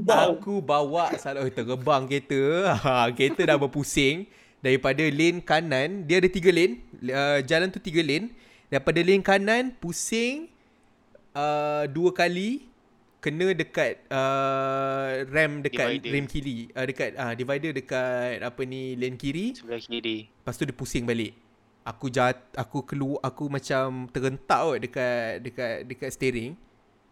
aku 0.06 0.62
bawa 0.62 1.18
salah 1.18 1.42
oh, 1.42 1.50
terbang 1.50 2.06
kereta. 2.06 2.78
Ha, 2.78 3.10
kereta 3.10 3.42
dah 3.42 3.58
berpusing 3.58 4.30
daripada 4.62 5.02
lane 5.02 5.42
kanan, 5.42 6.06
dia 6.06 6.22
ada 6.22 6.30
tiga 6.30 6.54
lane. 6.54 6.86
Uh, 7.10 7.42
jalan 7.42 7.74
tu 7.74 7.82
tiga 7.82 8.06
lane. 8.06 8.30
Daripada 8.70 9.02
lane 9.02 9.26
kanan 9.26 9.74
pusing 9.82 10.59
uh, 11.40 11.84
dua 11.88 12.12
kali 12.12 12.68
kena 13.24 13.52
dekat 13.52 14.00
uh, 14.12 15.24
rem 15.28 15.60
dekat 15.64 16.00
Divider. 16.00 16.12
rem 16.12 16.26
kiri 16.28 16.58
uh, 16.72 16.86
dekat 16.88 17.10
uh, 17.20 17.34
divider 17.36 17.72
dekat 17.76 18.40
apa 18.44 18.62
ni 18.64 18.96
lane 18.96 19.20
kiri 19.20 19.56
Sebelah 19.56 19.80
kiri. 19.80 20.28
Lepas 20.28 20.56
tu 20.60 20.64
dia 20.68 20.76
pusing 20.76 21.04
balik. 21.08 21.36
Aku 21.88 22.12
jat, 22.12 22.38
aku 22.54 22.86
keluar, 22.86 23.24
aku 23.26 23.50
macam 23.50 24.06
terentak 24.12 24.62
kot 24.62 24.78
dekat 24.78 25.42
dekat 25.42 25.76
dekat 25.88 26.10
steering. 26.14 26.54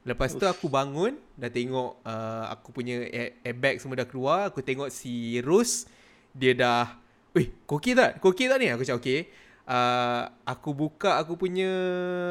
Lepas 0.08 0.32
tu 0.38 0.48
aku 0.48 0.72
bangun, 0.72 1.20
dah 1.36 1.52
tengok 1.52 2.00
uh, 2.08 2.46
aku 2.48 2.72
punya 2.72 3.04
air, 3.12 3.36
airbag 3.44 3.76
semua 3.84 4.00
dah 4.00 4.08
keluar. 4.08 4.48
Aku 4.48 4.64
tengok 4.64 4.88
si 4.88 5.44
Rose, 5.44 5.84
dia 6.32 6.56
dah, 6.56 6.96
Weh, 7.36 7.52
kau 7.68 7.76
okey 7.76 7.92
tak? 7.92 8.24
Kau 8.24 8.32
okey 8.32 8.48
tak 8.48 8.58
ni? 8.64 8.72
Aku 8.72 8.88
cakap 8.88 9.04
okey. 9.04 9.28
Uh, 9.68 10.32
aku 10.48 10.72
buka 10.72 11.20
aku 11.20 11.36
punya, 11.36 11.68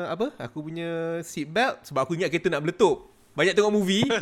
apa? 0.08 0.32
Aku 0.40 0.64
punya 0.64 1.20
seat 1.20 1.52
belt 1.52 1.84
sebab 1.84 2.08
aku 2.08 2.16
ingat 2.16 2.32
kereta 2.32 2.48
nak 2.48 2.64
meletup. 2.64 3.12
Banyak 3.36 3.52
tengok 3.52 3.76
movie. 3.76 4.08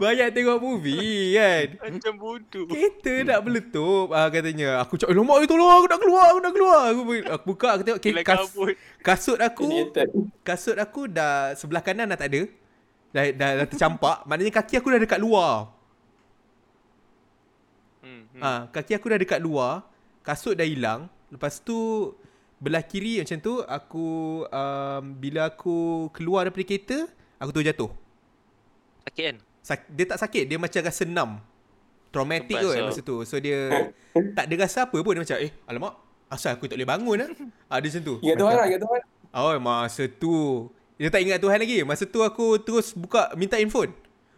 Banyak 0.00 0.32
tengok 0.32 0.56
movie 0.56 1.36
kan. 1.36 1.76
Macam 1.76 2.16
bodoh. 2.16 2.64
Kereta 2.64 3.12
nak 3.28 3.44
meletup 3.44 4.08
ah 4.16 4.32
katanya. 4.32 4.80
Aku 4.80 4.96
cakap, 4.96 5.12
"Alamak, 5.12 5.44
itu 5.44 5.52
tolong 5.52 5.68
aku 5.68 5.86
nak 5.92 6.00
keluar, 6.00 6.26
aku 6.32 6.40
nak 6.40 6.54
keluar." 6.56 6.80
Aku, 6.88 7.02
aku 7.28 7.44
buka 7.44 7.68
aku 7.76 7.82
tengok 7.84 8.00
okay, 8.00 8.24
kas, 8.24 8.48
kasut 9.04 9.36
aku, 9.36 9.92
kasut 10.40 10.80
aku 10.80 11.12
dah 11.12 11.52
sebelah 11.52 11.84
kanan 11.84 12.08
dah 12.08 12.16
tak 12.16 12.32
ada. 12.32 12.48
Dah 13.12 13.24
dah, 13.30 13.50
dah 13.60 13.66
tercampak, 13.68 14.24
maknanya 14.24 14.52
kaki 14.58 14.80
aku 14.80 14.88
dah 14.90 15.00
dekat 15.04 15.20
luar. 15.20 15.68
Hmm, 18.00 18.24
hmm. 18.32 18.42
Ah, 18.42 18.60
kaki 18.72 18.96
aku 18.96 19.12
dah 19.12 19.20
dekat 19.20 19.44
luar, 19.44 19.84
kasut 20.24 20.56
dah 20.56 20.64
hilang. 20.64 21.06
Lepas 21.28 21.60
tu 21.60 22.10
belah 22.56 22.80
kiri 22.80 23.20
macam 23.20 23.38
tu 23.38 23.60
aku 23.60 24.06
um, 24.42 25.02
bila 25.14 25.46
aku 25.46 25.76
keluar 26.10 26.48
daripada 26.48 26.64
kereta, 26.64 26.98
aku 27.36 27.52
tu 27.52 27.60
jatuh. 27.60 27.90
Sakit 29.04 29.22
kan? 29.22 29.36
Sak- 29.60 29.88
dia 29.88 30.04
tak 30.06 30.18
sakit, 30.18 30.44
dia 30.44 30.56
macam 30.56 30.80
rasa 30.80 31.04
enam. 31.04 31.30
Traumatic 32.08 32.54
Lepas 32.54 32.62
kot 32.62 32.74
tu- 32.74 32.86
masa 32.86 33.00
tu. 33.02 33.16
So 33.24 33.34
dia 33.36 33.58
tak 34.32 34.46
ada 34.46 34.54
rasa 34.60 34.86
apa 34.86 34.96
pun 34.96 35.12
dia 35.12 35.20
macam 35.20 35.36
eh 35.36 35.52
alamak 35.66 35.92
asal 36.30 36.54
aku 36.54 36.64
tak 36.64 36.78
boleh 36.78 36.86
bangun 36.88 37.16
ah. 37.20 37.30
Ah 37.68 37.78
dia 37.78 37.90
macam 37.90 38.02
tu. 38.02 38.14
Ingat 38.22 38.36
Tuhan 38.38 38.54
lah, 38.54 38.64
ingat 38.66 38.80
Tuhan. 38.80 39.00
Oh 39.34 39.54
masa 39.58 40.02
tu 40.06 40.34
dia 40.94 41.10
tak 41.10 41.20
ingat 41.20 41.42
Tuhan 41.42 41.58
lagi. 41.58 41.82
Masa 41.82 42.06
tu 42.06 42.22
aku 42.22 42.54
terus 42.56 42.94
buka 42.94 43.34
minta 43.34 43.58
handphone. 43.58 43.90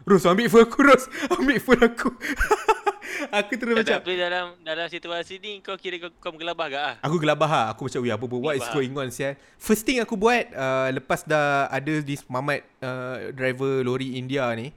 Ros 0.03 0.25
ambil 0.25 0.49
phone 0.49 0.65
aku 0.65 0.79
Ros. 0.81 1.05
Ambil 1.37 1.59
phone 1.59 1.83
aku. 1.85 2.09
aku 3.31 3.53
terus 3.57 3.75
macam 3.77 3.97
Tapi 4.03 4.13
dalam 4.19 4.47
dalam 4.61 4.87
situasi 4.91 5.39
ni 5.39 5.59
kau 5.61 5.77
kira 5.79 5.97
kau, 6.03 6.11
kau 6.19 6.31
menggelabah 6.35 6.67
gak 6.69 6.83
ah? 6.83 6.95
Aku 7.05 7.17
gelabah 7.21 7.51
lah. 7.51 7.67
Aku 7.75 7.87
macam, 7.87 8.01
weh 8.03 8.13
apa 8.13 8.25
what 8.25 8.55
is 8.57 8.63
Gelabah. 8.67 8.75
going 8.75 8.93
on 8.97 9.09
sial. 9.13 9.35
First 9.57 9.83
thing 9.87 9.99
aku 10.03 10.15
buat, 10.19 10.51
uh, 10.53 10.89
lepas 10.95 11.23
dah 11.25 11.71
ada 11.71 11.95
this 12.03 12.23
mamat 12.27 12.67
uh, 12.83 13.31
driver 13.33 13.83
lori 13.87 14.19
India 14.19 14.47
ni, 14.55 14.71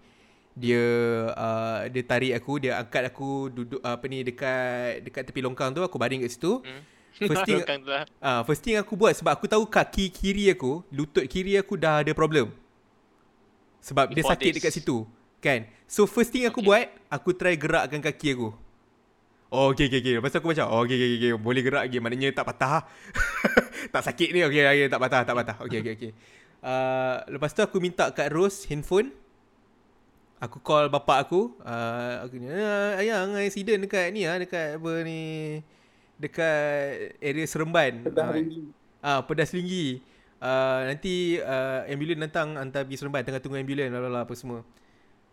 dia 0.55 0.83
uh, 1.33 1.87
dia 1.87 2.03
tarik 2.03 2.33
aku, 2.35 2.59
dia 2.59 2.79
angkat 2.79 3.09
aku 3.09 3.49
duduk 3.51 3.81
uh, 3.81 3.95
apa 3.95 4.05
ni 4.07 4.23
dekat 4.23 5.03
dekat 5.07 5.23
tepi 5.29 5.39
longkang 5.43 5.71
tu, 5.71 5.81
aku 5.83 5.95
baring 5.95 6.23
kat 6.25 6.31
situ. 6.33 6.61
Hmm. 6.61 6.83
First 7.29 7.43
thing. 7.43 7.59
Ah, 8.23 8.39
uh, 8.39 8.41
first 8.47 8.63
thing 8.63 8.79
aku 8.79 8.95
buat 8.95 9.11
sebab 9.11 9.35
aku 9.35 9.43
tahu 9.49 9.67
kaki 9.67 10.07
kiri 10.07 10.55
aku, 10.55 10.87
lutut 10.93 11.25
kiri 11.27 11.59
aku 11.59 11.75
dah 11.75 11.99
ada 11.99 12.11
problem. 12.15 12.51
Sebab 13.83 14.11
dia 14.11 14.23
Before 14.23 14.35
sakit 14.35 14.51
this. 14.51 14.55
dekat 14.59 14.71
situ. 14.75 15.03
Kan? 15.39 15.71
So 15.87 16.05
first 16.05 16.29
thing 16.35 16.45
aku 16.45 16.59
Okay. 16.61 16.67
buat, 16.67 16.85
aku 17.07 17.29
try 17.33 17.55
gerakkan 17.55 18.03
kaki 18.03 18.35
aku. 18.35 18.49
Oh, 19.49 19.73
okay, 19.73 19.89
okay, 19.89 19.97
okay. 19.97 20.13
Lepas 20.21 20.29
tu 20.29 20.37
aku 20.37 20.53
macam, 20.53 20.69
oh, 20.69 20.85
okay, 20.85 20.93
okay, 20.93 21.09
okay. 21.17 21.31
Boleh 21.33 21.65
gerak 21.65 21.89
lagi. 21.89 21.97
Maknanya 21.97 22.29
tak 22.37 22.45
patah. 22.53 22.85
tak 23.93 24.05
sakit 24.05 24.29
ni. 24.29 24.45
Okay, 24.45 24.61
okay, 24.61 24.85
tak 24.85 25.01
patah, 25.01 25.21
tak 25.25 25.33
patah. 25.33 25.57
Okay, 25.65 25.81
okay, 25.81 25.93
okay. 25.97 26.11
Uh, 26.61 27.17
lepas 27.33 27.49
tu 27.49 27.65
aku 27.65 27.81
minta 27.81 28.13
kat 28.13 28.29
Rose 28.29 28.69
handphone. 28.69 29.09
Aku 30.37 30.61
call 30.61 30.87
bapak 30.93 31.25
aku. 31.25 31.57
Uh, 31.65 32.23
aku 32.23 32.37
ni, 32.37 32.47
"Ah, 32.47 33.01
ayang, 33.01 33.33
accident 33.41 33.81
dekat 33.83 34.13
ni 34.13 34.29
ah, 34.29 34.37
dekat 34.37 34.77
apa 34.77 34.91
ni. 35.01 35.19
Dekat 36.21 37.17
area 37.17 37.45
Seremban. 37.49 38.05
Ah, 38.05 38.31
tinggi. 38.35 38.61
Ah, 39.01 39.19
pedas 39.25 39.49
tinggi. 39.49 40.03
Uh, 40.39 40.93
nanti 40.93 41.41
uh, 41.41 41.83
ambulans 41.89 42.21
datang 42.29 42.55
hantar 42.55 42.85
pergi 42.87 43.01
Seremban 43.01 43.25
tengah 43.25 43.41
tunggu 43.41 43.57
ambulans 43.57 43.91
apa 43.97 44.33
semua. 44.37 44.61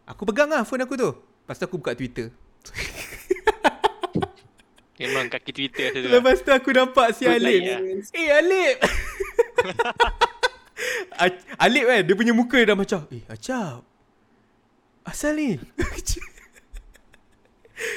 Aku 0.07 0.23
pegang 0.25 0.47
lah 0.47 0.63
phone 0.63 0.81
aku 0.81 0.95
tu. 0.95 1.11
Lepas 1.13 1.57
tu 1.57 1.65
aku 1.65 1.77
buka 1.77 1.93
Twitter. 1.93 2.33
Memang 4.97 5.29
kaki 5.29 5.53
Twitter 5.53 5.93
tu. 5.93 5.99
lah. 6.01 6.19
Lepas 6.19 6.41
tu 6.41 6.49
aku 6.49 6.73
nampak 6.73 7.13
si 7.13 7.23
Good 7.23 7.37
Alip. 7.37 7.63
Eh 8.11 8.29
Alip. 8.33 8.77
A- 11.19 11.43
Alip 11.59 11.85
kan 11.85 12.01
dia 12.01 12.15
punya 12.15 12.33
muka 12.33 12.57
dah 12.59 12.73
macam 12.73 13.05
eh 13.11 13.23
acap. 13.27 13.83
Asal 15.03 15.35
ni? 15.35 15.51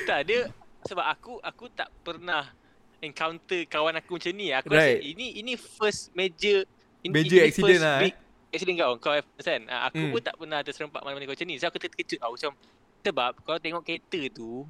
Tak 0.03 0.19
dia 0.27 0.51
sebab 0.83 1.05
aku 1.07 1.39
aku 1.39 1.71
tak 1.71 1.87
pernah 2.03 2.51
encounter 2.99 3.63
kawan 3.65 3.95
aku 3.95 4.19
macam 4.19 4.33
ni. 4.35 4.51
Aku 4.51 4.67
Right. 4.69 4.99
rasa 4.99 5.07
ini 5.07 5.39
ini 5.39 5.53
first 5.55 6.11
major 6.11 6.67
Major 6.99 7.39
ini 7.39 7.47
accident 7.47 7.71
first 7.71 7.81
lah, 7.81 7.97
eh. 8.03 8.13
Accident 8.49 8.77
kau 8.77 8.91
kau 8.99 9.13
first 9.13 9.47
kan. 9.47 9.61
Ah, 9.65 9.87
Aku 9.87 9.99
Hmm. 9.99 10.11
pun 10.11 10.21
tak 10.21 10.35
pernah 10.35 10.59
terserempak 10.59 11.01
mana-mana 11.01 11.23
kau 11.23 11.33
macam 11.33 11.45
ni. 11.45 11.55
So 11.55 11.65
aku 11.65 11.77
terkejut 11.77 12.17
tau 12.17 12.31
macam 12.31 12.51
sebab 12.99 13.31
kalau 13.39 13.57
tengok 13.57 13.81
kereta 13.81 14.21
tu 14.31 14.65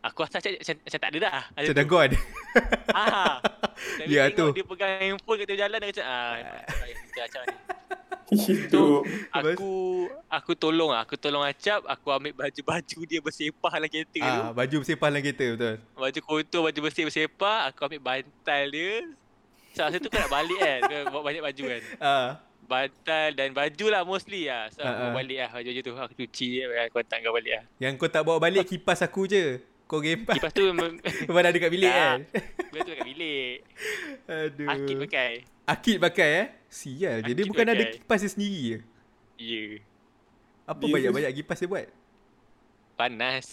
Aku 0.00 0.24
rasa 0.24 0.40
macam, 0.40 0.52
macam, 0.54 0.74
macam 0.80 0.96
tak 0.98 1.10
ada 1.10 1.18
dah. 1.20 1.32
Ada 1.50 1.60
Macam 1.60 1.66
tu. 1.66 1.76
dah 1.76 1.86
gone. 1.86 2.12
Ah. 2.96 3.34
Tapi 4.00 4.08
Ya, 4.08 4.22
tengok 4.26 4.34
tu. 4.34 4.46
dia 4.50 4.64
pegang 4.64 4.92
handphone 4.98 5.36
kat 5.36 5.44
tengah 5.46 5.60
jalan 5.60 5.78
dia 5.78 5.88
macam 5.90 6.06
ah 6.06 6.30
macam 6.32 7.20
macam 7.20 7.40
ni. 7.42 7.56
Itu. 8.54 8.84
Aku 9.28 9.70
aku 10.26 10.52
tolong 10.54 10.90
ah, 10.90 11.02
aku 11.02 11.14
tolong 11.16 11.42
Acap, 11.42 11.82
aku 11.84 12.06
ambil 12.08 12.32
baju-baju 12.32 12.98
dia 13.04 13.18
bersepah 13.18 13.72
dalam 13.74 13.88
kereta 13.88 14.16
tu. 14.16 14.40
ah, 14.40 14.50
baju 14.50 14.74
bersepah 14.78 15.06
dalam 15.06 15.20
kereta 15.20 15.46
betul. 15.50 15.74
Baju 15.94 16.20
kotor, 16.22 16.60
baju 16.62 16.78
bersih 16.80 17.04
bersepah, 17.04 17.58
aku 17.66 17.80
ambil 17.84 18.00
bantal 18.00 18.64
dia. 18.66 18.92
So, 19.70 19.82
masa 19.82 19.96
tu 19.98 20.08
kau 20.08 20.16
nak 20.16 20.32
balik 20.32 20.58
kan, 20.58 20.80
kau 20.80 21.00
bawa 21.10 21.22
banyak 21.24 21.42
baju 21.44 21.62
kan. 21.68 21.82
Ah, 22.00 22.28
Bantal 22.70 23.34
dan 23.34 23.50
baju 23.50 23.86
lah 23.90 24.02
mostly 24.02 24.46
lah. 24.46 24.70
So, 24.70 24.78
Ah, 24.78 24.94
aku 24.94 25.00
bawa 25.02 25.18
balik 25.18 25.36
lah 25.36 25.50
baju-baju 25.50 25.80
tu. 25.82 25.92
Aku 25.92 26.12
cuci 26.16 26.46
kan, 26.62 26.86
kontak 26.88 27.18
kau 27.20 27.34
balik 27.34 27.52
lah. 27.52 27.64
yang 27.76 27.92
kau 27.94 28.06
tak 28.06 28.22
bawa 28.22 28.38
balik 28.38 28.62
kipas 28.64 29.02
aku 29.02 29.26
je. 29.26 29.58
Kau 29.84 29.98
gempas. 29.98 30.38
Kipas 30.38 30.54
tu 30.54 30.62
memang 30.70 31.02
ada 31.36 31.50
dekat 31.50 31.66
bilik 31.68 31.90
kan? 31.90 32.22
Kipas 32.30 32.80
tu 32.80 32.92
kat 32.92 33.02
bilik. 33.04 33.56
Aduh. 34.24 34.68
Akid 34.70 34.96
pakai. 35.02 35.32
Akid 35.66 35.96
pakai 35.98 36.28
eh? 36.30 36.46
Sial 36.64 37.16
je. 37.20 37.32
Dia 37.32 37.42
Akid 37.42 37.50
bukan 37.50 37.66
ada 37.66 37.74
pakai. 37.76 37.94
kipas 37.98 38.18
dia 38.20 38.30
sendiri 38.30 38.60
je. 38.62 38.78
Ya. 39.34 39.50
Yeah. 39.58 39.72
Apa 40.64 40.78
Dia- 40.80 40.94
banyak-banyak 40.94 41.32
kipas 41.34 41.58
dia 41.58 41.66
buat? 41.66 41.86
Panas. 42.94 43.46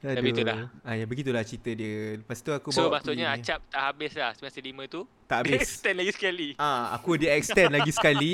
Aduh. 0.00 0.16
Tapi 0.16 0.28
itulah. 0.32 0.56
Ah, 0.80 0.94
ya 0.94 1.04
begitulah 1.04 1.42
cerita 1.42 1.68
dia. 1.70 2.16
Lepas 2.16 2.40
tu 2.40 2.48
aku 2.50 2.68
So, 2.70 2.88
bawa 2.88 2.96
maksudnya 2.96 3.28
pergi- 3.30 3.44
Acap 3.44 3.60
tak 3.68 3.82
habis 3.84 4.12
lah 4.14 4.30
semester 4.32 4.62
5 4.62 4.88
tu. 4.88 5.00
tak 5.26 5.38
Dia 5.38 5.52
habis. 5.52 5.60
extend 5.66 5.96
lagi 5.96 6.12
sekali. 6.12 6.48
Ah, 6.56 6.84
aku 6.92 7.10
dia 7.14 7.30
extend 7.34 7.70
lagi 7.70 7.92
sekali. 7.92 8.32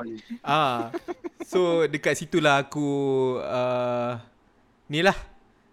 Ah. 0.46 0.94
So 1.42 1.58
dekat 1.84 2.14
situlah 2.14 2.60
aku 2.60 2.86
uh, 3.40 4.14
ni 4.86 5.00
lah. 5.00 5.16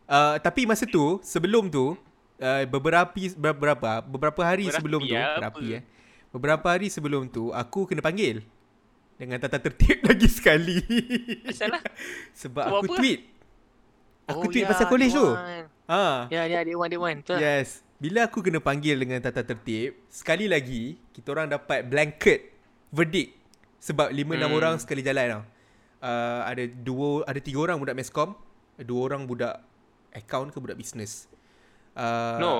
Uh, 0.05 0.37
tapi 0.39 0.65
masa 0.65 0.83
tu 0.83 1.21
sebelum 1.21 1.65
tu 1.67 1.93
uh, 2.37 2.61
beberapa 2.65 3.09
beberapa 3.35 3.89
beberapa 4.01 4.41
hari 4.41 4.65
Berapi 4.65 4.77
sebelum 4.77 5.01
tu 5.03 5.13
apa? 5.13 5.33
berapi 5.39 5.65
eh. 5.71 5.81
Beberapa 6.31 6.67
hari 6.67 6.87
sebelum 6.89 7.27
tu 7.27 7.49
aku 7.49 7.85
kena 7.85 8.01
panggil 8.01 8.41
dengan 9.15 9.37
tata 9.37 9.57
tertib 9.57 10.01
lagi 10.09 10.25
sekali. 10.27 10.81
Asal 11.43 11.69
lah. 11.69 11.81
Sebab 12.33 12.65
Buat 12.65 12.81
aku 12.81 12.85
apa? 12.87 12.97
tweet. 12.97 13.19
Aku 14.25 14.45
Oh, 14.45 14.49
tweet 14.49 14.65
ya, 14.65 14.69
pasal 14.69 14.85
college 14.89 15.13
tu. 15.13 15.27
Ha. 15.85 16.25
Ya, 16.33 16.41
dia 16.49 16.57
adik 16.61 16.73
Wan, 16.73 16.89
adik 16.89 16.97
Wan. 16.97 17.15
Betul. 17.21 17.37
Yes. 17.37 17.85
Bila 17.95 18.25
aku 18.25 18.41
kena 18.41 18.57
panggil 18.57 18.97
dengan 18.97 19.21
tata 19.21 19.39
tertib, 19.39 19.95
sekali 20.09 20.49
lagi 20.49 20.97
kita 21.13 21.31
orang 21.31 21.47
dapat 21.47 21.85
blanket 21.85 22.51
verdict 22.89 23.37
sebab 23.77 24.09
5 24.09 24.17
6 24.35 24.41
Hmm. 24.41 24.51
orang 24.51 24.73
sekali 24.77 24.99
jalan 24.99 25.25
tau. 25.29 25.43
Uh, 26.01 26.41
ada 26.43 26.63
dua 26.65 27.23
ada 27.23 27.39
tiga 27.39 27.59
orang 27.61 27.77
budak 27.77 27.95
meskom, 27.95 28.35
dua 28.77 28.99
orang 29.05 29.25
budak 29.25 29.61
account 30.11 30.51
ke 30.51 30.57
budak 30.57 30.75
business. 30.75 31.25
Uh, 31.93 32.37
No, 32.37 32.51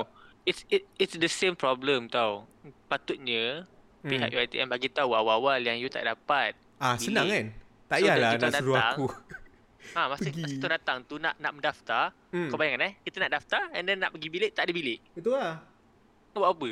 it's 0.42 0.64
it, 0.66 0.88
it's 0.96 1.14
the 1.14 1.28
same 1.28 1.52
problem 1.52 2.08
tau. 2.08 2.48
Patutnya 2.86 3.68
pihak 4.00 4.30
UiTM 4.30 4.66
bagi 4.66 4.86
tahu 4.86 5.12
awal-awal 5.12 5.58
yang 5.58 5.76
you 5.76 5.86
tak 5.86 6.06
dapat. 6.06 6.54
Ah, 6.78 6.94
Bilik. 6.94 7.04
senang 7.04 7.26
kan? 7.26 7.46
Tak 7.86 7.96
So, 7.96 8.02
payahlah 8.02 8.30
kita 8.32 8.46
nak 8.46 8.54
suruh 8.56 8.74
datang, 8.74 8.94
aku. 8.94 9.06
Ha, 9.92 10.02
masa, 10.06 10.24
Pergi. 10.24 10.40
masa 10.40 10.54
tu 10.56 10.68
datang 10.68 10.98
tu 11.02 11.14
nak 11.16 11.34
nak 11.36 11.52
mendaftar, 11.52 12.04
Hmm. 12.28 12.48
kau 12.48 12.56
bayangkan 12.56 12.86
eh, 12.86 12.92
kita 13.00 13.16
nak 13.18 13.30
daftar 13.32 13.62
and 13.70 13.84
then 13.84 13.96
nak 13.96 14.10
pergi 14.10 14.28
bilik, 14.28 14.50
tak 14.50 14.64
ada 14.64 14.72
bilik. 14.72 14.98
Itu 15.12 15.30
lah. 15.30 15.62
Kau 16.30 16.40
buat 16.40 16.50
apa? 16.50 16.70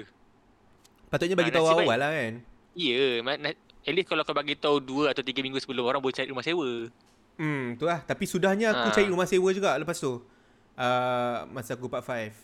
Patutnya 1.08 1.34
bagi 1.34 1.48
Ah, 1.48 1.54
tahu 1.54 1.64
nasib 1.64 1.76
baik. 1.76 1.86
awal 1.86 1.98
lah 1.98 2.10
kan. 2.10 2.32
Ya, 2.74 3.02
na- 3.22 3.54
at 3.80 3.92
least 3.92 4.08
kalau 4.08 4.22
kau 4.22 4.32
bagi 4.32 4.54
tahu 4.54 4.76
2 4.78 5.06
atau 5.06 5.20
3 5.20 5.40
minggu 5.40 5.56
sebelum 5.56 5.84
orang 5.84 5.98
boleh 5.98 6.12
cari 6.12 6.26
rumah 6.26 6.42
sewa. 6.42 6.90
Hmm, 7.34 7.74
tu 7.74 7.84
lah. 7.84 8.00
Tapi 8.00 8.24
sudahnya 8.24 8.72
aku 8.72 8.88
Ah. 8.88 8.94
cari 8.94 9.06
rumah 9.06 9.24
sewa 9.24 9.48
juga 9.50 9.74
lepas 9.74 9.94
tu. 9.94 10.22
Uh, 10.74 11.36
masa 11.48 11.72
aku 11.72 11.86
part 11.86 12.02
5. 12.02 12.34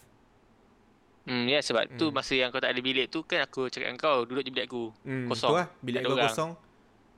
Hmm, 1.22 1.44
ya 1.46 1.60
sebab 1.60 1.84
tu 1.94 2.06
Hmm. 2.06 2.16
masa 2.16 2.32
yang 2.32 2.48
kau 2.48 2.58
tak 2.58 2.70
ada 2.70 2.80
bilik 2.80 3.06
tu 3.06 3.22
kan 3.22 3.42
aku 3.42 3.66
cakap 3.66 3.86
dengan 3.86 3.98
kau 3.98 4.22
duduk 4.22 4.40
je 4.40 4.50
bilik 4.50 4.66
aku. 4.66 4.84
Hmm, 5.02 5.26
Kosong. 5.26 5.50
Tu 5.50 5.56
lah. 5.56 5.66
Bilik 5.80 6.00
kau 6.00 6.12
orang. 6.12 6.26
kosong. 6.26 6.50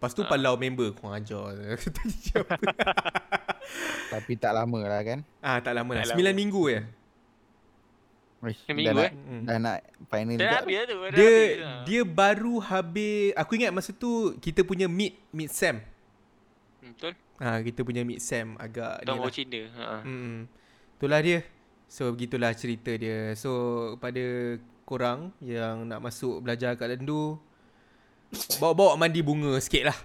Lepas 0.02 0.12
tu 0.12 0.20
Ah. 0.20 0.28
palau 0.28 0.54
member 0.56 0.90
kau 0.92 1.08
ajar. 1.08 1.54
Tapi 4.10 4.32
tak 4.34 4.52
lama 4.52 4.80
lah 4.82 5.00
kan. 5.00 5.18
ah, 5.38 5.58
tak 5.58 5.72
lama 5.72 5.94
lah. 5.94 6.02
Tak 6.02 6.12
9 6.12 6.20
lama. 6.20 6.34
minggu 6.34 6.62
je. 6.68 6.80
Yang 8.42 8.50
dah 8.66 8.74
minggu 8.74 8.90
nak, 8.92 9.06
eh? 9.06 9.12
Hmm. 9.14 9.42
dah 9.44 9.56
nak 9.56 9.76
final 10.04 10.34
Dah 10.34 10.42
juga. 10.42 10.56
habis 10.58 10.74
lah 10.74 10.84
tu. 10.84 10.96
dah 10.98 11.10
Dia 11.12 11.22
habis 11.22 11.54
lah. 11.56 11.80
dia 11.86 12.00
baru 12.02 12.54
habis 12.60 13.14
aku 13.32 13.52
ingat 13.54 13.70
masa 13.70 13.90
tu 13.92 14.10
kita 14.36 14.60
punya 14.62 14.90
mid 14.90 15.14
mid 15.30 15.46
sem. 15.48 15.78
Hmm, 16.82 16.90
Betul? 16.92 17.14
Ha 17.38 17.62
kita 17.62 17.80
punya 17.80 18.02
mid 18.02 18.18
sem 18.18 18.58
agak 18.58 18.98
ni 18.98 19.04
Tuan 19.04 19.14
lah. 19.14 19.22
bawa 19.22 19.30
Cina. 19.30 19.62
Ha. 19.72 19.96
Hmm. 20.02 20.50
Itulah 20.98 21.20
dia. 21.22 21.38
So 21.86 22.10
begitulah 22.10 22.50
cerita 22.52 22.90
dia. 22.92 23.30
So 23.32 23.50
pada 23.96 24.58
korang 24.82 25.30
yang 25.38 25.86
nak 25.86 26.02
masuk 26.02 26.42
belajar 26.42 26.74
kat 26.74 26.90
Lendu 26.90 27.38
bawa-bawa 28.58 28.96
mandi 28.96 29.20
bunga 29.20 29.56
sikit 29.60 29.92
lah. 29.92 29.98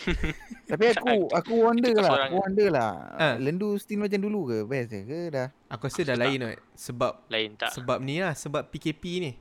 Tapi 0.70 0.96
aku 0.96 1.28
aku 1.28 1.52
wonder 1.60 1.92
lah, 1.92 2.24
aku 2.24 2.40
wonder 2.40 2.68
lah. 2.72 2.90
Ha. 3.20 3.26
Lendu 3.36 3.76
still 3.76 4.00
macam 4.00 4.16
dulu 4.16 4.48
ke? 4.48 4.58
Best 4.64 4.96
ke 4.96 5.28
dah? 5.28 5.52
Aku 5.68 5.92
rasa 5.92 6.00
dah 6.02 6.16
lain 6.16 6.40
kot. 6.40 6.56
Sebab 6.72 7.12
Lain 7.28 7.50
tak? 7.52 7.70
sebab 7.76 7.98
ni 8.00 8.16
lah 8.16 8.32
sebab 8.32 8.64
PKP 8.72 9.02
ni. 9.20 9.32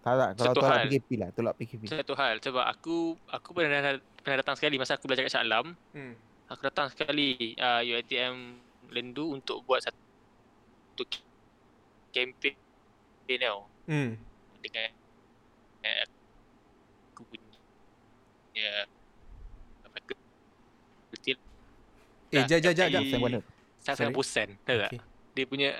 Tak 0.00 0.14
tak, 0.14 0.30
kalau 0.40 0.46
Satu 0.56 0.60
tolak 0.64 0.72
hal. 0.72 0.84
PKP 0.88 1.08
lah, 1.20 1.28
tolak 1.36 1.54
PKP. 1.60 1.82
Satu 1.84 2.14
hal 2.16 2.40
sebab 2.40 2.64
aku 2.64 3.12
aku 3.28 3.48
pernah 3.52 4.00
pernah 4.24 4.38
datang 4.40 4.56
sekali 4.56 4.80
masa 4.80 4.96
aku 4.96 5.04
belajar 5.04 5.28
kat 5.28 5.32
Shah 5.36 5.44
Alam. 5.44 5.76
Hmm. 5.92 6.16
Aku 6.48 6.64
datang 6.64 6.88
sekali 6.88 7.52
uh, 7.60 7.84
UiTM 7.84 8.56
Lendu 8.88 9.36
untuk 9.36 9.60
buat 9.68 9.84
satu 9.84 11.04
campaign 12.08 12.56
tau 13.36 13.68
Hmm. 13.84 14.16
dengan 14.64 14.88
uh, 15.84 15.98
aku 16.08 16.17
punya 18.58 18.74
apa 19.86 19.98
ke 20.02 20.14
betul 21.14 21.38
Eh, 22.28 22.44
jap, 22.44 22.60
jap, 22.60 22.74
jap, 22.76 22.88
jap. 22.92 23.02
Sen 23.06 23.18
mana? 23.22 23.40
Saya 23.80 24.10
bosan 24.10 24.48
tahu 24.66 24.76
tak 24.82 24.90
Okay. 24.90 25.00
dia 25.32 25.44
punya 25.46 25.70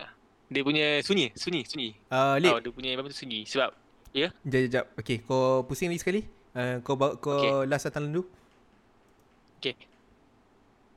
dia 0.49 0.63
punya 0.65 0.87
sunyi 1.03 1.29
sunyi 1.35 1.67
sunyi 1.67 1.89
Uh, 2.09 2.39
tahu 2.39 2.41
Lip, 2.41 2.55
dia 2.65 2.73
punya 2.73 2.91
apa 2.95 3.11
tu 3.11 3.19
sunyi 3.19 3.43
sebab 3.45 3.75
jap, 4.15 4.33
jap, 4.47 4.63
jap. 4.71 4.85
Okay, 4.97 5.21
kau 5.21 5.67
pusing 5.69 5.93
lagi 5.93 6.01
sekali. 6.01 6.23
Uh, 6.57 6.81
kau 6.81 6.97
bawa, 6.97 7.21
kau 7.21 7.37
Okay. 7.37 7.69
last 7.69 7.85
datang 7.85 8.09
Lendu. 8.09 8.25
Okay. 9.61 9.77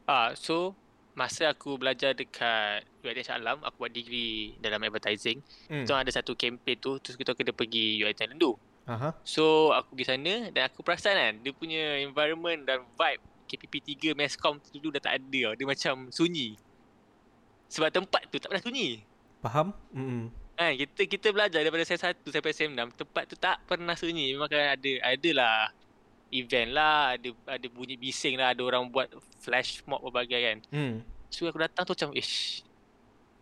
Ah, 0.08 0.32
so 0.38 0.72
masa 1.12 1.52
aku 1.52 1.76
belajar 1.76 2.16
dekat 2.16 2.88
UiTM 3.04 3.26
Shah 3.28 3.36
Alam, 3.36 3.60
aku 3.68 3.76
buat 3.84 3.92
degree 3.92 4.56
dalam 4.64 4.80
advertising. 4.80 5.44
Hmm. 5.68 5.84
So 5.84 5.98
ada 6.00 6.08
satu 6.08 6.38
campaign 6.40 6.80
tu, 6.80 6.96
terus 7.04 7.20
kita 7.20 7.36
kena 7.36 7.52
pergi 7.52 8.00
UiTM 8.00 8.38
Lendu. 8.38 8.56
Aha. 8.92 9.16
So 9.24 9.72
aku 9.72 9.96
pergi 9.96 10.12
sana 10.12 10.34
dan 10.52 10.68
aku 10.68 10.84
perasan 10.84 11.16
kan 11.16 11.34
dia 11.40 11.56
punya 11.56 12.04
environment 12.04 12.68
dan 12.68 12.84
vibe 13.00 13.24
KPP 13.48 13.76
3 14.12 14.20
Mescom 14.20 14.60
tu 14.60 14.80
dulu 14.80 14.96
dah 14.96 15.04
tak 15.04 15.20
ada 15.20 15.40
tau. 15.48 15.54
Dia 15.56 15.68
macam 15.68 15.94
sunyi. 16.12 16.56
Sebab 17.72 17.88
tempat 17.92 18.28
tu 18.28 18.40
tak 18.40 18.52
pernah 18.52 18.64
sunyi. 18.64 19.04
Faham? 19.44 19.68
Hmm. 19.92 20.32
Kan 20.56 20.76
kita 20.76 21.02
kita 21.08 21.28
belajar 21.32 21.60
daripada 21.64 21.84
sem 21.88 22.00
1 22.00 22.20
sampai 22.20 22.52
sem 22.52 22.72
6 22.72 23.00
tempat 23.00 23.24
tu 23.28 23.36
tak 23.40 23.64
pernah 23.68 23.96
sunyi. 23.96 24.36
Memang 24.36 24.52
kan 24.52 24.76
ada 24.76 24.92
adalah 25.08 25.72
event 26.32 26.70
lah, 26.72 27.20
ada 27.20 27.30
ada 27.48 27.68
bunyi 27.68 28.00
bising 28.00 28.40
lah, 28.40 28.56
ada 28.56 28.64
orang 28.64 28.88
buat 28.88 29.12
flash 29.44 29.84
mob 29.84 30.00
berbagai 30.08 30.40
kan. 30.40 30.58
Hmm. 30.72 30.96
So 31.28 31.48
aku 31.48 31.60
datang 31.60 31.84
tu 31.88 31.96
macam 31.96 32.12
ish. 32.16 32.64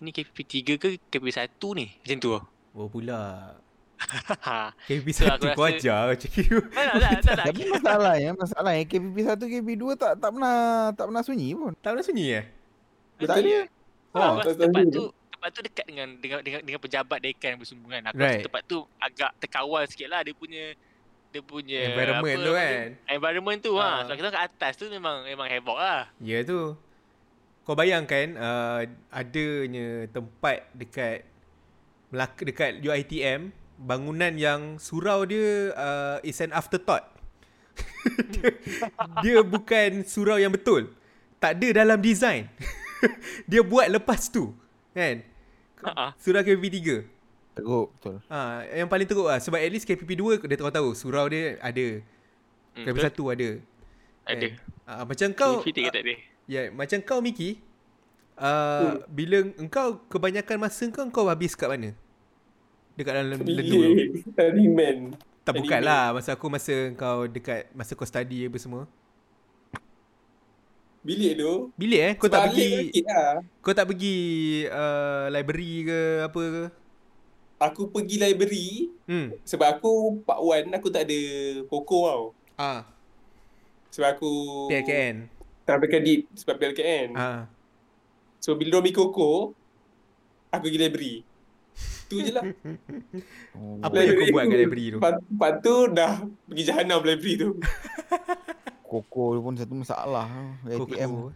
Ni 0.01 0.09
KPP 0.09 0.37
3 0.77 0.81
ke 0.81 0.87
KPP 1.09 1.29
1 1.33 1.77
ni? 1.77 1.87
Macam 2.01 2.17
tu. 2.17 2.31
Oh 2.73 2.89
pula. 2.89 3.53
Ha. 4.41 4.71
KP 4.81 5.05
So, 5.11 5.27
satu 5.27 5.45
aku 5.45 5.53
kau 5.53 5.65
rasa- 5.65 5.77
ajar 5.77 5.99
macam 6.07 6.29
tu. 6.29 6.41
Tak 6.41 6.71
tak 6.71 6.95
tak 6.95 7.11
tak. 7.19 7.35
tak. 7.35 7.45
Tapi 7.45 7.61
masalahnya, 7.67 8.29
masalahnya 8.33 8.83
KPP 8.85 9.17
1, 9.19 9.51
KPP 9.51 9.69
2 9.75 9.93
tak 9.95 10.11
tak 10.15 10.29
pernah 10.31 10.57
tak 10.91 11.05
pernah 11.05 11.21
sunyi 11.21 11.49
pun. 11.51 11.71
Tak 11.75 11.89
pernah 11.91 12.05
sunyi 12.05 12.27
eh? 12.33 12.45
Tak 13.17 13.35
ada. 13.37 13.57
Oh, 14.09 14.21
Oh, 14.21 14.33
tak 14.41 14.55
tempat 14.57 14.83
tu 14.87 15.03
tempat 15.29 15.49
tu 15.51 15.61
dekat 15.61 15.85
dengan 15.85 16.07
dengan 16.15 16.39
dengan, 16.39 16.59
dengan 16.63 16.79
pejabat 16.79 17.19
dekan 17.21 17.51
bersumber 17.55 17.89
kan. 17.91 18.03
Aku 18.05 18.17
Right. 18.17 18.31
rasa 18.33 18.45
tempat 18.45 18.61
tu 18.65 18.77
agak 18.97 19.31
terkawal 19.37 19.83
sikit 19.85 20.07
lah 20.07 20.21
dia 20.21 20.33
punya 20.33 20.65
dia 21.29 21.41
punya 21.41 21.79
Environment 21.85 22.25
apa 22.33 22.41
tu 22.41 22.51
kan. 22.51 22.71
dia? 22.89 23.13
Environment 23.13 23.59
tu 23.61 23.71
Ah. 23.75 23.83
ha. 23.85 24.01
Sebab 24.01 24.15
kita 24.15 24.29
kat 24.29 24.43
atas 24.47 24.73
tu 24.73 24.85
memang 24.87 25.15
memang 25.23 25.45
havoc 25.45 25.77
lah. 25.77 26.01
Ya 26.17 26.39
tu. 26.41 26.73
Kau 27.61 27.75
bayangkan 27.75 28.33
uh, 28.33 28.81
adanya 29.09 29.87
tempat 30.07 30.65
dekat 30.73 31.21
Melaka 32.09 32.41
dekat 32.41 32.81
UiTM 32.81 33.53
bangunan 33.79 34.35
yang 34.35 34.75
surau 34.75 35.23
dia 35.23 35.71
uh, 35.73 36.17
is 36.21 36.43
an 36.43 36.51
afterthought. 36.51 37.07
dia, 38.35 38.51
dia 39.23 39.37
bukan 39.39 40.03
surau 40.03 40.35
yang 40.35 40.51
betul. 40.51 40.91
Tak 41.39 41.55
ada 41.55 41.83
dalam 41.83 41.97
design. 42.03 42.51
dia 43.49 43.63
buat 43.63 43.87
lepas 43.87 44.27
tu. 44.27 44.51
Kan? 44.91 45.23
Surau 46.19 46.43
KPP 46.43 46.83
3. 46.83 47.07
Teruk 47.55 47.87
betul. 47.95 48.15
Ha, 48.27 48.67
yang 48.75 48.91
paling 48.91 49.07
teruk 49.07 49.31
lah. 49.31 49.39
Sebab 49.39 49.55
at 49.55 49.71
least 49.71 49.87
KPP 49.87 50.19
2 50.19 50.43
dia 50.43 50.57
tahu 50.59 50.71
tahu 50.71 50.89
surau 50.91 51.31
dia 51.31 51.55
ada. 51.63 52.03
Hmm, 52.75 52.83
KPP 52.83 52.99
1 52.99 53.07
betul? 53.07 53.27
ada. 53.31 53.49
Ada. 54.27 54.47
Ha, 54.83 54.91
macam 55.07 55.27
kau 55.31 55.53
KPP 55.63 55.71
tiga 55.71 55.89
tak 55.95 56.03
ada. 56.03 56.15
Ya, 56.49 56.73
macam 56.73 56.97
kau 57.05 57.21
Miki, 57.21 57.61
uh, 58.41 59.05
bila 59.05 59.45
engkau 59.61 60.01
kebanyakan 60.09 60.57
masa 60.57 60.89
kau 60.89 61.05
kau 61.13 61.25
habis 61.29 61.53
kat 61.53 61.69
mana? 61.69 61.93
Dekat 62.99 63.13
dalam 63.15 63.27
lendu 63.31 63.55
tu. 63.63 63.79
Man. 64.69 65.15
Tak 65.41 65.55
bukan 65.55 65.79
lah 65.79 66.11
masa 66.11 66.35
aku 66.35 66.51
masa 66.51 66.91
kau 66.93 67.23
dekat 67.25 67.71
masa 67.71 67.95
kau 67.95 68.03
study 68.03 68.43
apa 68.43 68.59
semua. 68.59 68.83
Bilik 70.99 71.39
tu. 71.39 71.71
Bilik 71.73 72.01
eh 72.03 72.13
kau 72.19 72.27
tak 72.27 72.51
pergi 72.51 72.91
lah. 73.01 73.39
kau 73.63 73.71
tak 73.71 73.87
pergi 73.87 74.17
uh, 74.67 75.31
library 75.31 75.87
ke 75.87 75.99
apa 76.27 76.41
ke? 76.43 76.63
Aku 77.59 77.87
pergi 77.87 78.15
library 78.19 78.67
Hmm. 79.09 79.33
sebab 79.41 79.79
aku 79.79 80.21
part 80.21 80.37
1 80.37 80.69
aku 80.69 80.87
tak 80.91 81.07
ada 81.07 81.19
koko 81.65 81.99
tau. 82.05 82.23
Ah, 82.53 82.83
Sebab 83.89 84.05
aku 84.13 84.31
PLKN. 84.69 85.25
tak 85.63 85.79
ambil 85.79 85.89
kredit 85.89 86.27
sebab 86.35 86.59
PLKN. 86.59 87.15
Ah. 87.15 87.47
So 88.37 88.53
bila 88.53 88.75
dorang 88.75 88.85
ambil 88.85 88.95
koko, 88.95 89.31
aku 90.51 90.63
pergi 90.63 90.77
library. 90.77 91.15
Tu 92.09 92.25
je 92.25 92.31
lah. 92.33 92.43
Oh. 93.53 93.85
Apa 93.85 94.01
yang 94.01 94.17
kau 94.17 94.25
buat 94.33 94.45
kat 94.49 94.57
library 94.57 94.85
tu? 94.89 94.97
Lepas, 94.97 95.51
tu 95.61 95.75
dah 95.93 96.13
pergi 96.49 96.63
jahanam 96.65 96.99
library 97.05 97.33
tu. 97.37 97.49
Koko 98.89 99.37
pun 99.37 99.53
satu 99.53 99.77
masalah. 99.77 100.25
ATM. 100.65 101.29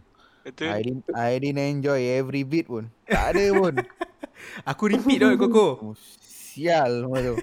Betul? 0.44 0.68
I 0.68 0.80
didn't, 0.82 1.04
I 1.14 1.32
didn't 1.38 1.62
enjoy 1.78 2.00
every 2.18 2.42
bit 2.42 2.66
pun. 2.66 2.90
Tak 3.06 3.38
ada 3.38 3.44
pun. 3.54 3.74
Aku 4.74 4.90
repeat 4.90 5.22
tau 5.22 5.38
Koko. 5.38 5.66
Oh, 5.78 5.94
sial 6.20 7.06
semua 7.06 7.18
tu. 7.22 7.36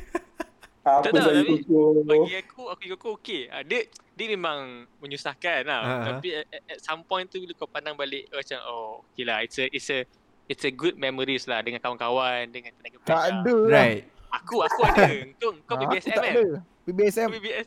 Apa 0.82 1.06
Tak 1.06 1.12
tahu, 1.14 1.30
tapi 1.30 1.56
koko. 1.62 1.82
Bagi 2.02 2.34
aku, 2.42 2.62
aku 2.74 2.84
koko 2.98 3.10
okey. 3.22 3.42
Ah, 3.54 3.62
dia, 3.62 3.86
dia 4.18 4.28
memang 4.34 4.90
menyusahkan 4.98 5.62
lah. 5.62 5.82
Ah, 5.82 5.90
ah. 5.94 6.06
Tapi 6.18 6.42
at, 6.42 6.46
at, 6.50 6.80
some 6.82 7.06
point 7.06 7.30
tu 7.30 7.38
bila 7.38 7.54
kau 7.54 7.70
pandang 7.70 7.94
balik 7.94 8.26
oh, 8.34 8.42
macam 8.42 8.60
oh 8.66 8.90
okay 9.14 9.24
lah. 9.26 9.46
It's 9.46 9.62
a, 9.62 9.66
it's 9.70 9.90
a, 9.94 10.10
it's 10.52 10.62
a 10.62 10.70
good 10.70 10.96
memories 10.96 11.48
lah 11.48 11.64
dengan 11.64 11.80
kawan-kawan, 11.80 12.52
dengan 12.52 12.76
tenaga 12.76 12.98
Tak 13.00 13.08
belajar. 13.08 13.32
ada 13.32 13.56
lah. 13.56 13.72
Right. 13.72 14.04
Aku, 14.34 14.56
aku 14.60 14.80
ada. 14.86 15.08
Kau, 15.38 15.52
kau 15.64 15.76
Aku 15.76 15.84
PBSM 15.86 16.12
tak 16.12 16.20
kan? 16.22 16.34
ada. 16.34 16.46
PBSM 16.82 17.26
Kau 17.26 17.36
PBS. 17.38 17.66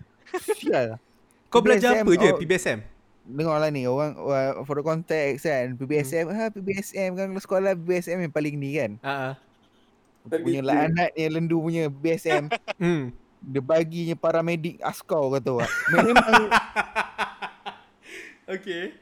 sial. 0.55 0.88
Kau 1.51 1.61
belajar 1.61 1.90
PBSM, 1.92 2.05
apa 2.05 2.12
je 2.14 2.29
oh. 2.29 2.38
PBSM? 2.38 2.79
Dengar 3.25 3.57
lah 3.57 3.70
ni 3.70 3.83
orang 3.85 4.12
uh, 4.16 4.61
for 4.62 4.77
the 4.77 4.85
context 4.85 5.49
kan 5.49 5.73
PBSM 5.73 6.29
ha 6.29 6.53
PBSM 6.53 7.11
kan 7.14 7.29
sekolah 7.35 7.73
PBSM 7.73 8.20
yang 8.20 8.29
paling 8.29 8.53
ni 8.55 8.77
kan 8.77 9.01
Ah. 9.01 9.33
ah. 9.33 9.35
punya 10.35 10.61
laknat 10.61 11.09
yang 11.14 11.33
lendu 11.33 11.57
punya 11.59 11.88
PBSM 11.88 12.53
Hmm. 12.83 13.16
dia 13.40 13.61
baginya 13.61 14.12
paramedik 14.12 14.77
askau 14.79 15.33
kata 15.33 15.57
orang 15.57 15.73
memang 15.94 16.42
Okay. 18.47 18.92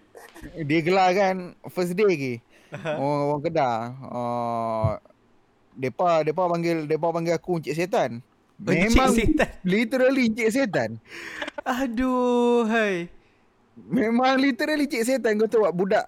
dia 0.61 0.81
gelar 0.81 1.11
kan 1.13 1.37
first 1.67 1.91
day 1.93 2.07
lagi 2.07 2.35
orang 3.01 3.23
orang 3.27 3.43
Kedah 3.43 3.77
uh, 4.03 4.91
depa 5.73 6.21
depa 6.21 6.43
panggil 6.47 6.85
depa 6.85 7.09
panggil 7.09 7.35
aku 7.35 7.59
encik 7.59 7.77
setan 7.77 8.21
Encik 8.59 8.95
Memang 8.95 9.11
setan. 9.11 9.51
literally 9.65 10.31
Encik 10.31 10.49
Setan. 10.49 10.91
Aduh, 11.61 12.63
hai. 12.65 13.11
Memang 13.75 14.39
literally 14.39 14.87
Encik 14.87 15.03
Setan 15.03 15.35
kau 15.35 15.51
tahu 15.51 15.67
budak 15.67 16.07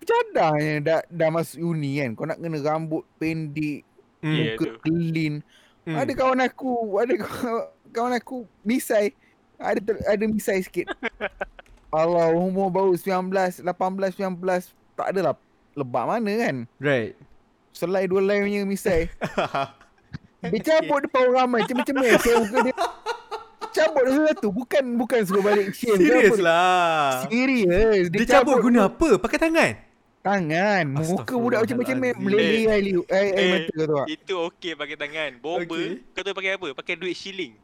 Cadahnya 0.00 0.74
dah, 0.80 1.00
dah 1.06 1.28
masuk 1.30 1.60
uni 1.62 2.00
kan 2.00 2.12
Kau 2.12 2.24
nak 2.24 2.36
kena 2.36 2.60
rambut 2.60 3.04
pendek 3.16 3.84
Hmm. 4.20 4.36
Ya, 4.36 4.52
Muka 4.52 4.64
tu. 4.66 4.76
clean 4.84 5.40
Hmm. 5.80 5.96
Ada 5.96 6.12
kawan 6.12 6.44
aku 6.44 6.72
Ada 7.00 7.14
kawan, 7.16 7.64
kawan 7.96 8.12
aku 8.12 8.36
Misai 8.60 9.16
Ada 9.56 9.80
ter, 9.80 9.96
ada 10.04 10.24
misai 10.28 10.60
sikit 10.60 10.92
Allah 11.88 12.28
umur 12.28 12.68
baru 12.68 12.92
19 12.92 13.64
18 13.64 13.64
19 13.64 14.36
Tak 14.92 15.06
adalah 15.08 15.32
Lebak 15.72 16.04
mana 16.04 16.32
kan 16.36 16.56
Right. 16.76 17.14
Selai 17.70 18.04
dua 18.04 18.20
lain 18.20 18.40
punya 18.44 18.60
misai 18.64 19.00
Dia 20.42 20.60
cabut 20.60 21.04
depan 21.04 21.20
orang 21.22 21.36
ramai 21.38 21.58
Macam-macam 21.62 21.94
ni 21.96 22.08
Share 22.16 22.38
muka 22.40 22.58
dia 22.62 22.74
Cabut 23.70 24.02
dia 24.02 24.14
satu 24.26 24.48
Bukan 24.50 24.84
bukan 24.96 25.20
suruh 25.22 25.40
balik 25.40 25.70
Serius 25.72 26.36
lah. 26.36 27.22
Serius 27.28 28.08
Dia 28.08 28.24
cabut 28.26 28.58
guna 28.58 28.88
apa? 28.88 29.16
Pakai 29.16 29.38
tangan? 29.38 29.72
Tangan 30.20 30.84
Muka 30.96 31.34
budak 31.34 31.64
macam-macam 31.64 31.94
ni 31.94 32.08
Astaghfirullahalazim. 32.08 32.24
Meleleh 32.24 32.64
air 32.66 32.82
liu 32.82 33.00
Air, 33.06 33.28
air 33.30 33.38
Eh, 33.38 33.48
mata 33.48 33.70
kau 33.70 33.86
tahu 33.86 34.04
Itu 34.06 34.34
okey 34.48 34.72
pakai 34.74 34.96
tangan. 34.96 35.30
Bomba, 35.38 35.76
Okey. 35.76 35.88
kau 36.10 36.20
tahu 36.20 36.34
pakai 36.34 36.50
apa? 36.56 36.66
Pakai 36.74 36.94
duit 36.96 37.14
shilling. 37.14 37.54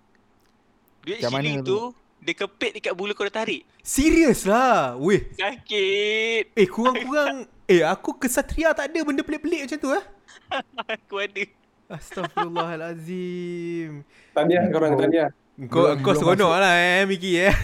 Duit 1.00 1.18
Macam 1.18 1.30
shilling 1.32 1.58
tu? 1.60 1.68
tu, 1.68 1.80
dia 2.18 2.34
kepit 2.34 2.70
dekat 2.74 2.92
bulu 2.92 3.12
kau 3.12 3.24
dah 3.24 3.36
tarik. 3.36 3.62
Serius 3.78 4.42
lah. 4.42 4.96
Weh. 4.96 5.28
Sakit. 5.32 6.52
Eh, 6.52 6.66
kurang-kurang. 6.66 7.44
eh, 7.66 7.82
aku 7.82 8.14
kesatria 8.14 8.70
tak 8.70 8.88
ada 8.88 8.98
benda 9.02 9.20
pelik-pelik 9.20 9.60
macam 9.64 9.78
tu 9.78 9.88
eh. 9.90 10.04
Aku 10.94 11.14
ada. 11.18 11.42
Astagfirullahalazim. 11.86 14.04
Tahniah 14.32 14.62
korang, 14.68 14.92
tahniah. 14.96 15.28
Kau 15.66 15.88
Belum- 15.88 15.98
kau 15.98 16.12
belum 16.12 16.20
seronok 16.36 16.52
lah 16.52 16.72
eh 16.76 17.00
Miki 17.04 17.32
eh. 17.40 17.54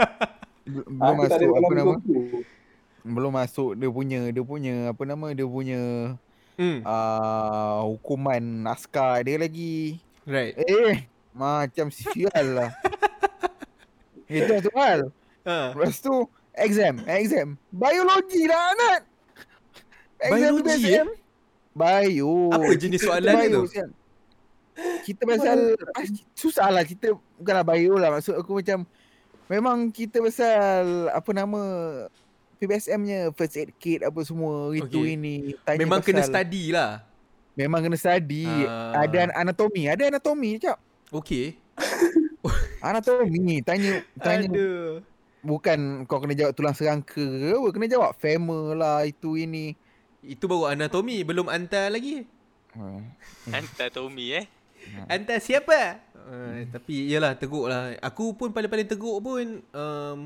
Belum 0.64 0.96
Aku 0.96 1.12
masuk 1.20 1.50
apa 1.50 1.70
nama 1.70 1.94
buku. 1.94 2.14
Belum 3.04 3.30
masuk 3.30 3.70
dia 3.74 3.88
punya 3.88 4.20
Dia 4.28 4.40
punya 4.40 4.72
Apa 4.88 5.02
nama 5.04 5.26
Dia 5.32 5.44
punya 5.44 5.80
Hmm. 6.56 6.80
uh, 6.82 7.84
Hukuman 7.86 8.42
askar 8.66 9.22
dia 9.22 9.36
lagi 9.36 10.00
Right. 10.24 10.56
Eh 10.58 11.06
Macam 11.30 11.86
sial 11.88 12.44
lah 12.50 12.74
Itu 14.26 14.58
soal 14.66 15.12
Ha. 15.44 15.72
Lepas 15.72 15.96
tu 15.98 16.12
Exam 16.52 17.00
Exam 17.06 17.56
Biologi 17.68 18.44
lah 18.44 18.72
anak 18.72 18.98
Biologi, 20.20 20.66
BSM 20.66 21.08
Bio 21.72 22.50
Apa 22.50 22.70
jenis 22.74 22.98
Kita- 22.98 23.06
soalan 23.08 23.34
bio, 23.36 23.50
tu? 23.54 23.62
sial. 23.68 23.90
Kita 25.00 25.22
pasal 25.24 25.58
ah, 25.90 26.04
Susah 26.32 26.68
lah 26.68 26.82
kita 26.82 27.10
Bukanlah 27.36 27.64
bio 27.64 27.94
lah 27.94 28.10
Maksud 28.12 28.34
aku 28.34 28.58
macam 28.58 28.82
Memang 29.46 29.88
kita 29.88 30.18
pasal 30.18 31.06
Apa 31.08 31.30
nama 31.32 31.60
PBSM-nya 32.56 33.30
First 33.32 33.56
aid 33.56 33.70
kit 33.76 34.00
Apa 34.00 34.18
semua 34.20 34.70
Itu 34.72 35.00
Okay. 35.00 35.14
ini 35.14 35.34
tanya 35.60 35.78
Memang 35.78 35.98
kena 36.00 36.20
pasal- 36.20 36.34
study 36.36 36.64
lah. 36.70 37.02
Memang 37.54 37.80
kena 37.80 37.96
study 37.96 38.46
Ah. 38.60 39.02
Ada 39.02 39.30
anatomi 39.32 39.86
Ada 39.86 40.02
anatomi 40.08 40.58
cak 40.58 40.78
Okay. 41.08 41.56
Anatomi 42.80 43.62
Tanya 43.62 44.02
Tanya 44.16 44.46
Aduh. 44.46 45.02
Bukan 45.40 45.78
kau 46.04 46.18
kena 46.18 46.34
jawab 46.34 46.52
tulang 46.52 46.74
serangka 46.74 47.14
ke 47.14 47.24
apa. 47.52 47.68
Kena 47.70 47.86
jawab 47.88 48.12
femur 48.14 48.74
lah 48.74 49.02
Itu 49.02 49.34
ini 49.34 49.74
Itu 50.22 50.50
baru 50.50 50.74
anatomi, 50.74 51.22
belum 51.22 51.46
antar 51.46 51.94
lagi. 51.94 52.26
Hmm. 52.74 53.02
Hantar 53.54 53.88
Tommy 53.90 54.34
eh. 54.34 54.46
Antar 55.08 55.38
siapa? 55.40 56.00
Uh, 56.28 56.68
tapi 56.68 57.08
iyalah 57.08 57.34
teruk 57.38 57.66
lah. 57.66 57.96
Aku 58.04 58.36
pun 58.36 58.52
paling-paling 58.52 58.88
teruk 58.88 59.18
pun 59.24 59.64
um, 59.72 60.18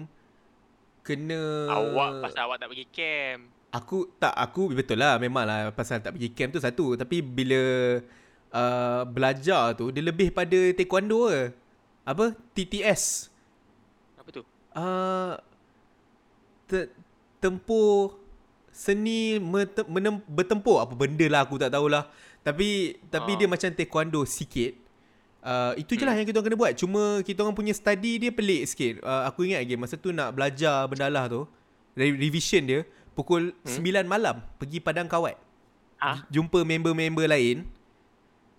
kena 1.02 1.70
Awak 1.70 2.30
pasal 2.30 2.42
awak 2.46 2.56
tak 2.58 2.68
pergi 2.70 2.86
camp. 2.90 3.40
Aku 3.72 4.10
tak 4.20 4.34
aku 4.36 4.68
betul 4.76 5.00
lah 5.00 5.16
memang 5.16 5.48
lah 5.48 5.72
pasal 5.72 6.02
tak 6.02 6.12
pergi 6.18 6.30
camp 6.36 6.52
tu 6.52 6.60
satu 6.60 6.92
tapi 6.92 7.24
bila 7.24 7.62
uh, 8.52 9.02
belajar 9.08 9.72
tu 9.72 9.88
dia 9.88 10.04
lebih 10.04 10.30
pada 10.34 10.58
taekwondo 10.74 11.30
ke. 11.30 11.42
Apa? 12.02 12.34
TTS. 12.54 13.30
Apa 14.18 14.28
tu? 14.34 14.42
Uh, 14.74 15.38
te, 16.66 16.90
tempur 17.38 18.21
seni 18.72 19.36
menem, 19.86 20.18
bertempur 20.24 20.80
apa 20.80 20.96
benda 20.96 21.28
lah 21.28 21.44
aku 21.44 21.60
tak 21.60 21.70
tahulah. 21.70 22.08
Tapi 22.42 22.98
tapi 23.06 23.30
Ah. 23.32 23.38
dia 23.38 23.46
macam 23.46 23.68
taekwondo 23.70 24.24
sikit. 24.24 24.80
Uh, 25.42 25.74
itu 25.74 25.94
je 25.94 26.06
lah 26.06 26.14
Hmm. 26.14 26.22
yang 26.22 26.26
kita 26.26 26.38
orang 26.38 26.48
kena 26.48 26.58
buat. 26.58 26.72
Cuma 26.74 27.02
kita 27.20 27.42
orang 27.42 27.54
punya 27.54 27.74
study 27.74 28.16
dia 28.16 28.30
pelik 28.30 28.62
sikit. 28.64 29.02
Uh, 29.02 29.26
aku 29.26 29.42
ingat 29.44 29.62
lagi 29.62 29.74
masa 29.74 29.94
tu 29.94 30.10
nak 30.10 30.32
belajar 30.32 30.86
bendalah 30.86 31.26
tu. 31.26 31.46
Re- 31.92 32.14
revision 32.14 32.62
dia 32.62 32.80
pukul 33.12 33.52
Hmm. 33.62 33.82
9 33.82 34.06
malam 34.06 34.40
pergi 34.56 34.78
padang 34.78 35.04
kawat. 35.04 35.36
Ha? 35.98 36.26
Jumpa 36.30 36.62
member-member 36.62 37.26
lain 37.26 37.66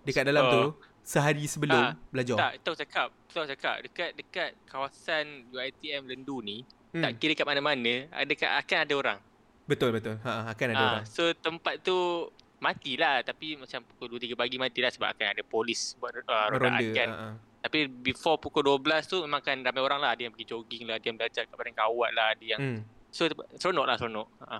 dekat 0.04 0.24
dalam 0.24 0.44
Oh. 0.44 0.52
tu 0.52 0.62
sehari 1.02 1.44
sebelum 1.44 1.92
Tak, 1.92 2.12
belajar. 2.12 2.36
Tak, 2.36 2.52
tahu 2.62 2.76
cakap. 2.78 3.08
Tahu 3.28 3.44
cakap 3.48 3.76
dekat 3.82 4.10
dekat 4.14 4.50
kawasan 4.64 5.48
UiTM 5.50 6.06
Lendu 6.06 6.40
ni, 6.40 6.64
Hmm. 6.92 7.02
tak 7.02 7.18
kira 7.18 7.32
kat 7.34 7.44
mana-mana, 7.44 8.08
ada 8.08 8.32
akan 8.60 8.78
ada 8.80 8.94
orang. 8.94 9.18
Betul 9.64 9.90
betul. 9.90 10.20
Ha 10.20 10.48
akan 10.48 10.66
ada 10.68 10.76
Ah, 10.76 10.88
orang. 10.92 11.04
So 11.06 11.32
tempat 11.32 11.80
tu 11.80 12.28
matilah 12.58 13.20
tapi 13.20 13.54
macam 13.54 13.80
pukul 13.86 14.16
2 14.16 14.24
3 14.26 14.34
pagi 14.34 14.56
matilah 14.56 14.88
sebab 14.88 15.08
akan 15.10 15.26
ada 15.30 15.42
polis 15.42 15.96
buat 15.96 16.12
uh, 16.14 16.46
rodaan 16.50 16.80
Ronda. 16.80 16.92
kan. 16.92 17.08
Ha, 17.08 17.16
ha. 17.18 17.32
Tapi 17.60 17.78
before 17.88 18.36
pukul 18.36 18.60
12 18.62 18.80
tu 19.06 19.18
memang 19.20 19.40
akan 19.40 19.56
ramai 19.62 19.82
orang 19.82 19.98
lah. 19.98 20.10
Ada 20.12 20.22
yang 20.22 20.32
pergi 20.32 20.46
jogging 20.46 20.82
lah, 20.84 20.94
ada 20.94 21.06
yang 21.06 21.16
belajar 21.16 21.42
kat 21.42 21.54
padang 21.54 21.72
kawat 21.74 22.10
lah, 22.10 22.26
ada 22.30 22.44
yang 22.44 22.60
Hmm. 22.60 22.80
so 23.08 23.24
seronok 23.54 23.84
lah 23.84 23.96
seronok. 23.96 24.28
Ha. 24.42 24.56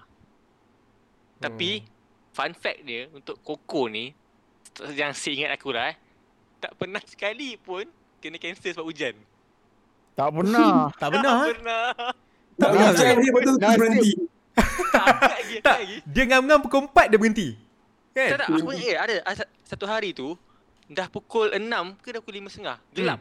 Tapi 1.38 1.71
Oh. 1.77 1.88
fun 2.33 2.53
fact 2.53 2.81
dia 2.83 3.07
untuk 3.11 3.37
Koko 3.38 3.87
ni 3.87 4.11
yang 4.90 5.12
saya 5.12 5.33
ingat 5.37 5.51
aku 5.55 5.71
lah 5.71 5.87
eh, 5.87 5.97
tak 6.59 6.75
pernah 6.75 7.03
sekali 7.03 7.55
pun 7.57 7.85
kena 8.19 8.37
cancel 8.37 8.73
sebab 8.73 8.85
hujan. 8.85 9.14
Tak 10.14 10.29
pernah 10.31 10.88
Tak 11.03 11.09
benar 11.11 11.33
ha? 11.35 11.45
pernah. 11.51 11.85
Tak 11.93 12.12
Tak 12.57 12.69
benar. 12.71 12.88
hujan 12.90 13.14
dia 13.14 13.29
lepas 13.29 13.43
tu 13.43 13.53
Nasib. 13.55 13.79
berhenti. 13.79 14.11
Tak 14.95 15.07
lagi, 15.21 15.57
Tak. 15.61 15.77
lagi. 15.83 15.97
Dia 16.07 16.25
ngam-ngam 16.31 16.59
pukul 16.62 16.87
4 16.87 17.11
dia 17.11 17.19
berhenti. 17.19 17.49
Kan? 18.14 18.29
Tak 18.35 18.38
tak, 18.47 18.49
aku 18.55 18.71
ingat 18.71 18.95
eh, 18.95 18.99
ada 18.99 19.14
satu 19.67 19.85
hari 19.90 20.14
tu 20.14 20.38
dah 20.87 21.11
pukul 21.11 21.51
6 21.51 21.99
ke 21.99 22.09
dah 22.14 22.21
pukul 22.23 22.35
5.30. 22.47 22.95
Gelap. 22.95 23.21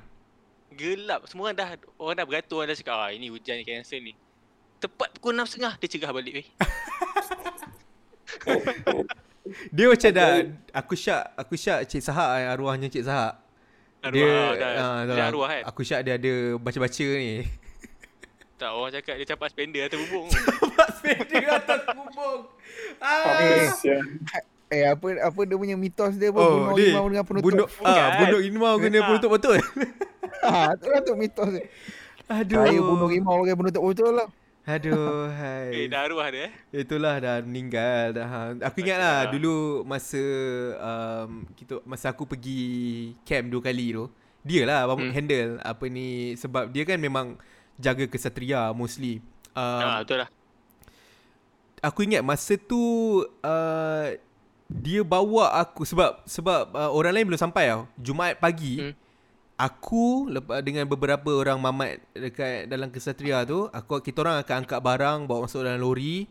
Gelap. 0.74 1.22
Semua 1.26 1.50
orang 1.50 1.58
dah 1.58 1.70
orang 1.98 2.16
dah 2.22 2.26
beratur 2.30 2.62
orang 2.62 2.70
dah 2.70 2.78
cakap 2.78 2.96
ah 2.98 3.10
ini 3.10 3.34
hujan 3.34 3.58
ni 3.58 3.66
cancel 3.66 4.00
ni. 4.02 4.14
Tepat 4.78 5.18
pukul 5.18 5.34
6.30 5.34 5.82
dia 5.82 5.88
cegah 5.90 6.12
balik 6.14 6.34
weh. 6.44 6.48
Dia 9.76 9.92
macam 9.92 10.12
dah 10.16 10.30
aku 10.72 10.96
syak 10.96 11.36
aku 11.36 11.54
syak 11.60 11.84
Cik 11.86 12.00
Sahak 12.00 12.30
eh, 12.40 12.48
arwahnya 12.48 12.88
Cik 12.88 13.04
Sahak. 13.04 13.34
Dia 14.12 14.28
Arwah, 14.28 14.52
dah, 14.60 14.72
ah, 14.72 15.00
dia 15.08 15.16
dah, 15.16 15.26
arwah 15.32 15.48
kan. 15.48 15.64
Aku 15.72 15.82
syak 15.84 16.04
dia 16.04 16.20
ada 16.20 16.34
baca-baca 16.60 17.08
ni. 17.08 17.48
Tak 18.64 18.72
orang 18.72 18.92
cakap 18.94 19.20
dia 19.20 19.28
campak 19.28 19.52
spender 19.52 19.82
atas 19.84 20.00
bubung. 20.00 20.32
Pak 20.80 20.88
sepeda 20.96 21.38
atas 21.52 21.80
bubung. 21.92 22.42
Ah. 22.98 23.68
Sia. 23.76 24.00
Eh 24.72 24.88
apa 24.88 25.06
apa 25.20 25.40
dia 25.44 25.54
punya 25.54 25.76
mitos 25.76 26.16
dia 26.16 26.32
apa 26.32 26.40
Oh, 26.40 26.72
Bunuh 26.72 26.74
dia 26.74 26.90
rimau 26.90 27.06
dengan 27.06 27.26
penutup 27.28 27.46
bunuh 27.46 27.68
ah 27.78 27.94
Bukan. 27.94 28.10
bunuh 28.24 28.40
rimau 28.40 28.74
guna 28.80 28.96
Ah. 28.96 29.06
penutup 29.06 29.30
betul. 29.30 29.58
ha, 30.42 30.74
Tu 30.80 30.88
lah 30.88 31.02
tu 31.04 31.14
mitos 31.14 31.50
dia 31.52 31.64
Aduh. 32.26 32.58
Saya 32.58 32.80
bunuh 32.80 33.06
rimau 33.06 33.44
pakai 33.44 33.54
penutup 33.54 33.84
betul 33.84 34.12
lah 34.16 34.28
Aduh, 34.64 35.28
eh 35.44 35.76
hai. 35.76 35.92
dah 35.92 36.08
arwah 36.08 36.32
dia 36.32 36.48
eh. 36.48 36.52
Itulah 36.74 37.20
dah 37.20 37.44
meninggal 37.44 38.16
dah. 38.16 38.26
ha. 38.26 38.40
Aku 38.64 38.80
ingat 38.80 38.98
lah 38.98 39.18
dulu 39.28 39.84
masa 39.84 40.24
um, 40.74 41.44
kita 41.54 41.84
masa 41.84 42.10
aku 42.10 42.24
pergi 42.24 42.64
camp 43.22 43.52
dua 43.52 43.62
kali 43.62 43.92
tu. 43.92 44.08
Dia 44.42 44.64
lah. 44.64 44.88
Hmm. 44.88 45.12
handle 45.12 45.60
apa 45.60 45.86
ni 45.86 46.08
sebab 46.34 46.72
dia 46.72 46.82
kan 46.82 46.96
memang 46.96 47.36
jaga 47.80 48.06
kesatria 48.10 48.70
mostly. 48.74 49.22
Um, 49.54 49.82
Ha 49.82 50.02
betul 50.02 50.26
lah. 50.26 50.30
aku 51.84 52.00
ingat 52.08 52.24
masa 52.24 52.56
tu 52.58 52.80
uh, 53.44 54.08
dia 54.72 55.02
bawa 55.06 55.54
aku 55.62 55.86
sebab 55.86 56.26
sebab 56.26 56.74
uh, 56.74 56.92
orang 56.96 57.14
lain 57.22 57.26
belum 57.30 57.42
sampai 57.42 57.70
tau. 57.70 57.86
Jumaat 58.00 58.40
pagi 58.42 58.80
hmm. 58.80 58.96
Aku 59.54 60.26
lepas 60.34 60.66
dengan 60.66 60.90
beberapa 60.90 61.30
orang 61.30 61.62
mamat 61.62 62.02
dekat 62.18 62.66
dalam 62.66 62.90
kesatria 62.90 63.46
tu, 63.46 63.70
aku 63.70 64.02
kita 64.02 64.26
orang 64.26 64.42
akan 64.42 64.66
angkat 64.66 64.80
barang 64.82 65.20
bawa 65.30 65.46
masuk 65.46 65.62
dalam 65.62 65.78
lori. 65.78 66.26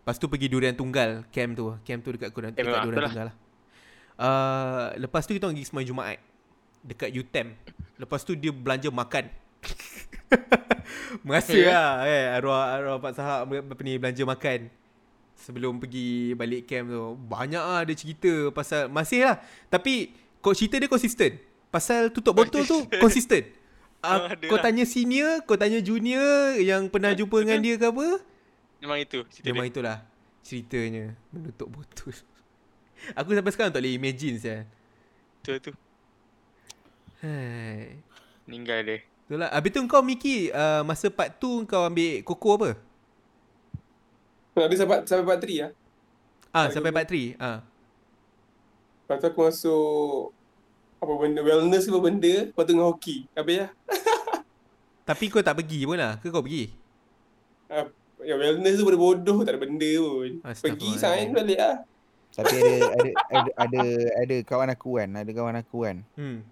Lepas 0.00 0.22
tu 0.22 0.30
pergi 0.30 0.46
Durian 0.46 0.72
Tunggal 0.78 1.26
camp 1.34 1.58
tu. 1.58 1.74
Camp 1.82 2.00
tu 2.00 2.14
dekat 2.14 2.30
Durian, 2.30 2.54
Eh, 2.54 2.62
dekat 2.62 2.70
memang, 2.70 2.86
Durian 2.86 3.02
lah. 3.02 3.10
Tunggal 3.10 3.26
lah. 3.26 3.36
Uh, 4.20 4.86
lepas 5.02 5.26
tu 5.26 5.34
kita 5.34 5.50
orang 5.50 5.58
pergi 5.58 5.66
semai 5.66 5.84
Jumaat 5.84 6.18
dekat 6.86 7.10
UTEM. 7.10 7.48
Lepas 7.98 8.20
tu 8.22 8.32
dia 8.38 8.54
belanja 8.54 8.88
makan. 8.88 9.24
Merasa 11.26 11.58
lah 11.58 12.06
eh, 12.06 12.30
arwah, 12.30 12.78
arwah 12.78 12.96
Pak 13.02 13.12
Sahab 13.18 13.50
apa 13.50 13.82
ni 13.82 13.98
belanja 13.98 14.22
makan 14.22 14.70
sebelum 15.34 15.80
pergi 15.80 16.36
balik 16.36 16.68
camp 16.68 16.86
tu. 16.88 17.04
Banyak 17.16 17.64
lah 17.64 17.82
dia 17.82 17.96
cerita 17.96 18.52
pasal 18.54 18.86
masih 18.86 19.26
lah. 19.26 19.36
Tapi 19.66 20.12
kau 20.38 20.54
cerita 20.54 20.78
dia 20.78 20.86
konsisten. 20.86 21.40
Pasal 21.70 22.10
tutup 22.10 22.34
botol 22.34 22.64
tu 22.64 22.86
konsisten. 22.98 23.44
Oh, 24.00 24.16
Uh, 24.16 24.32
ada 24.32 24.48
kau 24.48 24.56
lah. 24.56 24.64
tanya 24.64 24.88
senior, 24.88 25.44
kau 25.44 25.60
tanya 25.60 25.76
junior 25.84 26.56
yang 26.56 26.88
pernah 26.88 27.12
jumpa 27.12 27.36
dengan 27.44 27.60
dia 27.60 27.76
ke 27.76 27.84
apa? 27.84 28.24
Memang 28.80 28.96
itu. 28.96 29.20
cerita 29.28 29.44
Memang 29.44 29.68
dia. 29.68 29.72
itulah 29.76 29.96
ceritanya 30.40 31.12
menutup 31.28 31.68
botol. 31.68 32.16
Aku 33.12 33.36
sampai 33.36 33.52
sekarang 33.52 33.76
tak 33.76 33.84
boleh 33.84 34.00
imagine 34.00 34.40
saya. 34.40 34.64
Betul 35.44 35.60
tu. 35.60 35.72
Hai. 37.20 38.00
Meninggal 38.48 38.88
dia. 38.88 38.98
Betul 39.30 39.46
lah. 39.46 39.50
Habis 39.54 39.70
tu 39.70 39.80
kau 39.86 40.02
Miki 40.02 40.50
uh, 40.50 40.82
masa 40.82 41.06
part 41.06 41.30
2 41.38 41.62
kau 41.62 41.86
ambil 41.86 42.18
koko 42.26 42.48
apa? 42.58 42.70
Ada 44.58 44.74
sampai, 44.74 45.06
sampai 45.06 45.22
part 45.22 45.38
3 45.38 45.62
lah. 45.62 45.72
Ah 46.50 46.66
Tak 46.66 46.74
sampai 46.74 46.90
kena. 46.90 46.98
part 46.98 47.06
3. 47.06 47.38
Ah. 47.38 47.58
Lepas 49.06 49.16
tu 49.22 49.26
aku 49.30 49.40
masuk 49.46 50.18
apa 50.98 51.12
benda, 51.14 51.40
wellness 51.46 51.86
ke 51.86 51.94
apa 51.94 52.02
benda. 52.02 52.34
Lepas 52.50 52.62
tu 52.66 52.70
dengan 52.74 52.90
hoki. 52.90 53.16
Habis 53.38 53.56
lah. 53.62 53.70
Tapi 55.14 55.24
kau 55.30 55.46
tak 55.46 55.62
pergi 55.62 55.86
pun 55.86 55.94
lah. 55.94 56.18
Ke 56.18 56.26
kau 56.34 56.42
pergi? 56.42 56.66
Ya 58.26 58.34
wellness 58.34 58.82
tu 58.82 58.82
benda 58.82 58.98
bodoh. 58.98 59.46
Tak 59.46 59.54
ada 59.54 59.60
benda 59.62 59.90
pun. 59.94 60.42
Pergi 60.42 60.90
Astaghfirullah. 60.90 60.98
sign 60.98 61.26
balik 61.30 61.58
lah. 61.62 61.76
Tapi 62.34 62.56
ada 62.58 62.82
ada 62.90 63.10
ada 63.30 63.50
ada 63.54 63.82
ada 64.26 64.36
kawan 64.42 64.74
aku 64.74 64.98
kan, 64.98 65.08
ada 65.14 65.30
kawan 65.30 65.54
aku 65.54 65.78
kan. 65.86 66.02
Hmm. 66.18 66.42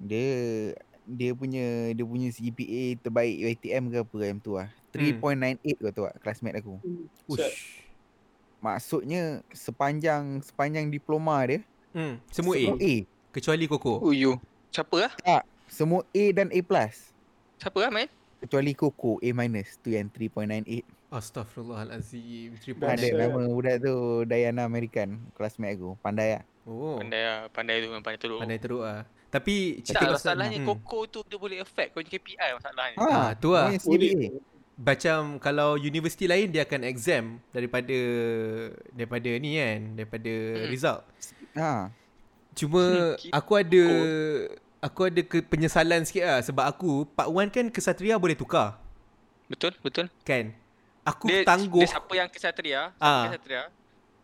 Dia 0.00 0.28
dia 1.06 1.32
punya 1.32 1.94
dia 1.94 2.04
punya 2.04 2.28
GPA 2.34 2.98
terbaik 3.00 3.34
UiTM 3.46 3.82
ke 3.94 3.96
apa 4.02 4.16
time 4.18 4.38
tu 4.42 4.52
lah. 4.58 4.68
3.98 4.92 5.80
kau 5.80 5.92
tahu 5.94 6.06
tak 6.10 6.16
classmate 6.20 6.56
aku. 6.58 6.74
Ush. 7.30 7.86
Maksudnya 8.60 9.46
sepanjang 9.54 10.42
sepanjang 10.42 10.90
diploma 10.90 11.38
dia 11.46 11.60
Hmm. 11.96 12.20
Semua 12.28 12.52
A. 12.52 12.60
semua 12.60 12.76
A. 12.76 12.94
Kecuali 13.32 13.64
koko. 13.64 14.04
Uyu. 14.04 14.36
Siapa 14.68 15.08
lah? 15.08 15.12
Semua 15.64 16.04
A 16.12 16.24
dan 16.36 16.52
A+. 16.52 16.60
Siapa 17.56 17.78
lah, 17.80 17.88
man? 17.88 18.08
Kecuali 18.36 18.76
Koko 18.76 19.16
A 19.24 19.28
minus 19.32 19.80
tu 19.80 19.96
yang 19.96 20.12
3.98. 20.12 20.84
Astaghfirullahalazim. 21.08 22.52
Ada 22.76 23.00
Dahsyat. 23.00 23.16
nama 23.16 23.40
budak 23.48 23.76
tu 23.80 23.94
Diana 24.28 24.68
American 24.68 25.24
classmate 25.32 25.80
aku. 25.80 25.96
Pandai 26.04 26.36
lah. 26.36 26.44
Oh. 26.68 27.00
Pandai 27.00 27.22
lah. 27.24 27.38
Pandai 27.48 27.80
tu 27.80 27.88
memang 27.88 28.04
pandai 28.04 28.20
teruk. 28.20 28.40
Pandai 28.44 28.60
teruk 28.60 28.84
ah. 28.84 29.08
Tapi 29.36 29.54
Tak, 29.76 29.84
cerita 29.84 30.04
pasal 30.08 30.16
masalahnya 30.32 30.58
hmm. 30.58 30.66
Koko 30.66 30.98
tu 31.06 31.18
dia 31.22 31.36
boleh 31.36 31.58
affect 31.60 31.92
kau 31.92 32.00
punya 32.00 32.10
KPI 32.10 32.48
masalahnya. 32.56 32.96
Ah, 32.98 33.28
tu 33.36 33.52
lah. 33.52 33.68
macam 34.76 35.18
kalau 35.36 35.74
universiti 35.74 36.24
lain 36.24 36.48
dia 36.48 36.60
akan 36.62 36.84
exam 36.84 37.24
daripada 37.48 37.96
daripada 38.92 39.30
ni 39.36 39.56
kan, 39.56 39.80
daripada 39.94 40.32
Hmm. 40.32 40.68
result. 40.68 41.00
Ha. 41.52 41.88
Cuma 42.52 42.82
Ki- 43.16 43.28
aku 43.30 43.52
ada 43.54 43.84
aku 44.78 45.00
ada 45.04 45.20
ke 45.20 45.40
penyesalan 45.42 46.04
sikit 46.04 46.24
lah 46.24 46.40
sebab 46.40 46.64
aku 46.64 47.04
part 47.10 47.28
1 47.28 47.48
kan 47.50 47.66
kesatria 47.68 48.16
boleh 48.16 48.32
tukar 48.32 48.76
Betul, 49.46 49.72
betul. 49.80 50.08
kan. 50.22 50.52
Aku 51.04 51.24
Dia, 51.24 51.44
tangguh 51.44 51.80
dia 51.80 51.92
siapa 51.92 52.12
yang 52.12 52.28
kesatria, 52.28 52.80
siapa 52.90 53.00
Ah. 53.00 53.24
kesatria. 53.30 53.62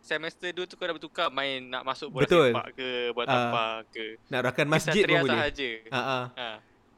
Semester 0.03 0.51
2 0.51 0.67
tu 0.67 0.75
kau 0.75 0.83
dah 0.83 0.93
bertukar 0.93 1.29
main 1.29 1.63
nak 1.63 1.83
masuk 1.83 2.11
bola 2.11 2.27
Betul. 2.27 2.51
sepak 2.51 2.69
ke, 2.75 2.91
buat 3.15 3.25
Ah. 3.25 3.39
apa 3.49 3.65
ke. 3.89 4.19
nak 4.27 4.41
rakan 4.45 4.67
masjid 4.69 5.03
pun 5.05 5.23
boleh. 5.23 5.31
sahaja. 5.33 5.71
Ha 5.89 6.01
ah. 6.01 6.25
Ha. 6.35 6.49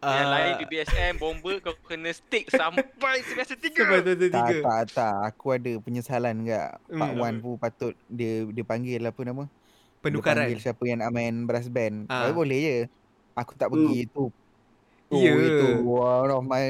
Ah, 0.00 0.12
Yang 0.14 0.28
lain 0.30 0.52
PBSM, 0.58 1.12
bomba 1.16 1.52
kau 1.60 1.72
kena 1.82 2.12
stick 2.12 2.48
sampai 2.50 2.84
semester 3.22 3.56
3. 3.56 3.72
Sebab 3.78 3.98
tu 4.02 4.12
tu 4.14 4.26
Tak, 4.26 4.36
tiga. 4.42 4.56
tak, 4.62 4.82
tak. 4.92 5.14
Aku 5.26 5.46
ada 5.50 5.72
penyesalan 5.78 6.34
juga. 6.38 6.76
Part 6.82 7.12
Hmm. 7.14 7.24
1 7.30 7.40
pun 7.40 7.56
patut 7.56 7.94
dia 8.06 8.44
dia 8.46 8.64
panggil 8.66 9.00
apa 9.00 9.20
nama? 9.22 9.44
Dia 9.44 10.00
Penukaran. 10.02 10.44
panggil 10.44 10.60
siapa 10.60 10.82
yang 10.84 11.00
nak 11.00 11.08
main 11.10 11.34
brass 11.42 11.68
band. 11.68 12.04
Ah. 12.06 12.28
Ah. 12.28 12.32
boleh 12.32 12.58
je. 12.58 12.78
Aku 13.34 13.52
tak 13.54 13.68
pergi 13.68 14.04
itu. 14.04 14.28
Oh, 15.06 15.16
Ya. 15.16 15.32
itu 15.32 15.68
one 15.82 16.30
of 16.30 16.42
my 16.42 16.64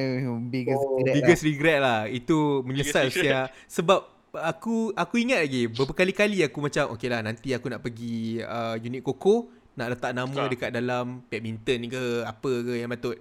biggest 0.44 0.78
Oh, 0.80 0.94
regret 0.96 1.14
Biggest 1.16 1.42
regret 1.42 1.78
lah. 1.78 2.06
Itu 2.06 2.62
menyesal 2.62 3.06
sia. 3.08 3.50
Sebab 3.66 4.13
aku 4.38 4.90
aku 4.94 5.14
ingat 5.22 5.46
lagi 5.46 5.70
beberapa 5.70 5.94
kali 5.94 6.42
aku 6.42 6.58
macam 6.58 6.94
okey 6.98 7.08
lah 7.10 7.20
nanti 7.22 7.54
aku 7.54 7.70
nak 7.70 7.80
pergi 7.82 8.42
uh, 8.42 8.74
unit 8.78 9.02
koko 9.02 9.50
nak 9.74 9.94
letak 9.94 10.14
nama 10.14 10.30
Tukar. 10.30 10.50
dekat 10.50 10.70
dalam 10.70 11.26
badminton 11.26 11.90
ke 11.90 12.02
apa 12.22 12.52
ke 12.62 12.72
yang 12.78 12.90
patut. 12.90 13.18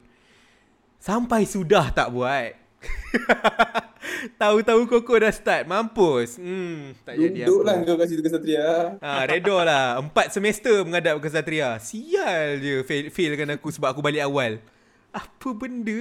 Sampai 1.01 1.43
sudah 1.43 1.91
tak 1.91 2.13
buat. 2.13 2.55
Tahu-tahu 4.39 4.87
koko 4.87 5.19
dah 5.19 5.33
start 5.33 5.67
mampus. 5.67 6.39
Hmm, 6.39 6.95
tak 7.03 7.19
jadi 7.19 7.43
Duduk 7.43 7.61
lah 7.67 7.75
kau 7.83 7.95
kat 7.99 8.07
situ 8.07 8.23
kesatria. 8.23 8.95
Ah, 9.03 9.27
redor 9.27 9.67
lah. 9.67 9.99
Empat 9.99 10.31
semester 10.31 10.83
menghadap 10.87 11.19
ke 11.19 11.27
Satria. 11.27 11.75
Sial 11.79 12.63
je 12.63 12.83
fail, 12.87 13.11
failkan 13.11 13.59
aku 13.59 13.67
sebab 13.71 13.91
aku 13.91 13.99
balik 13.99 14.23
awal. 14.23 14.63
Apa 15.11 15.49
benda? 15.51 15.99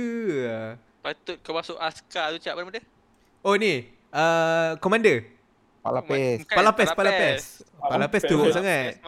Patut 1.03 1.37
kau 1.43 1.55
masuk 1.57 1.79
askar 1.83 2.31
tu 2.37 2.39
cak 2.39 2.55
apa 2.55 2.63
nama 2.63 2.73
dia? 2.79 2.83
Oh 3.43 3.59
ni, 3.59 3.91
uh, 4.13 4.77
commander. 4.79 5.25
Palapes. 5.83 6.47
Palapes, 6.47 6.89
palapes. 6.95 7.43
Palapes 7.75 8.23
teruk 8.23 8.55
sangat. 8.55 9.03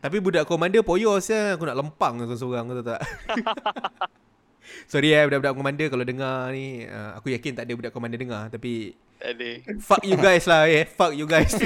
Tapi 0.00 0.16
budak 0.18 0.42
commander 0.44 0.82
poyo 0.82 1.14
saya 1.18 1.54
aku 1.54 1.62
nak 1.62 1.78
lempang 1.78 2.18
seorang-seorang 2.18 2.64
kau 2.64 2.76
tahu 2.76 2.86
tak? 2.90 3.00
Sorry 4.90 5.10
eh 5.10 5.24
budak-budak 5.24 5.54
commander 5.54 5.86
kalau 5.86 6.02
dengar 6.02 6.50
ni 6.50 6.84
uh, 6.84 7.14
aku 7.14 7.30
yakin 7.30 7.54
tak 7.54 7.64
ada 7.64 7.72
budak 7.72 7.88
commander 7.88 8.18
dengar 8.18 8.50
tapi 8.50 8.92
Tak 9.16 9.30
ada. 9.32 9.48
fuck 9.78 10.02
you 10.02 10.18
guys 10.18 10.44
lah 10.44 10.66
eh 10.66 10.84
fuck 10.84 11.14
you 11.14 11.24
guys. 11.24 11.54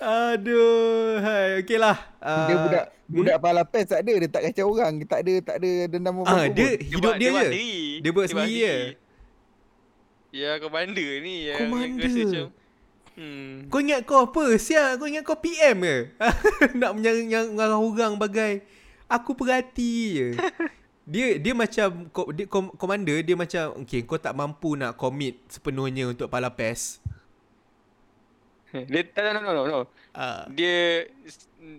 Aduh, 0.00 1.20
hai 1.20 1.60
okey 1.60 1.76
lah. 1.76 1.96
Uh, 2.18 2.46
Dia 2.46 2.56
budak 2.56 2.84
budak 3.04 3.36
Palapes 3.38 3.84
tak 3.86 4.00
ada, 4.00 4.12
dia 4.16 4.28
tak 4.28 4.42
kacau 4.48 4.72
orang, 4.72 4.92
dia 4.96 5.06
tak 5.06 5.20
ada 5.20 5.34
tak 5.44 5.56
ada 5.60 5.70
dendam 5.86 6.14
apa 6.22 6.32
Ah, 6.32 6.44
dia 6.48 6.68
hidup 6.80 7.12
dia, 7.14 7.28
buat 7.28 7.44
je. 7.44 7.50
sendiri. 7.52 7.76
Dia 8.00 8.10
buat 8.10 8.26
sendiri 8.26 8.54
je. 8.56 8.74
Ya, 10.30 10.62
commander 10.62 11.10
ni 11.22 11.50
yang, 11.50 11.70
rasa 11.74 12.18
macam 12.22 12.46
hmm. 13.18 13.66
Kau 13.66 13.82
ingat 13.82 14.00
kau 14.06 14.30
apa? 14.30 14.42
Sial, 14.62 14.94
kau 14.94 15.10
ingat 15.10 15.26
kau 15.26 15.38
PM 15.38 15.82
ke? 15.82 15.98
Nak 16.80 16.90
mengarang 16.94 17.82
orang 17.82 18.14
bagai 18.14 18.62
aku 19.10 19.34
perhati 19.34 19.94
je. 20.14 20.28
Dia 21.10 21.42
dia 21.42 21.50
macam 21.58 22.06
ko- 22.14 22.30
dia 22.30 22.46
kom, 22.46 22.70
komander 22.78 23.18
dia 23.26 23.34
macam 23.34 23.82
okay 23.82 24.06
kau 24.06 24.14
tak 24.14 24.30
mampu 24.30 24.78
nak 24.78 24.94
commit 24.94 25.42
sepenuhnya 25.50 26.06
untuk 26.06 26.30
Palapes. 26.30 27.02
Dia 28.70 29.02
tak 29.10 29.34
no, 29.34 29.42
no, 29.42 29.50
no, 29.50 29.62
no. 29.66 29.80
Uh, 30.14 30.46
Dia 30.54 31.10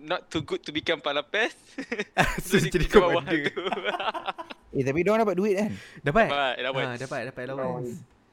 not 0.04 0.28
too 0.28 0.44
good 0.44 0.60
to 0.60 0.68
become 0.68 1.00
palapes. 1.00 1.56
so 2.44 2.60
dia 2.60 2.68
jadi 2.68 2.84
ke 2.84 2.96
bawah 3.00 3.24
komander. 3.24 3.48
Eh 4.76 4.84
tapi 4.84 4.98
dia 5.00 5.10
orang 5.16 5.24
dapat 5.24 5.36
duit 5.40 5.54
kan? 5.56 5.70
Dapat? 6.04 6.26
Dapat, 6.28 6.54
dapat. 6.60 6.82
Ah, 6.84 6.96
dapat 7.00 7.20
dapat 7.32 7.42
allowance. 7.48 7.92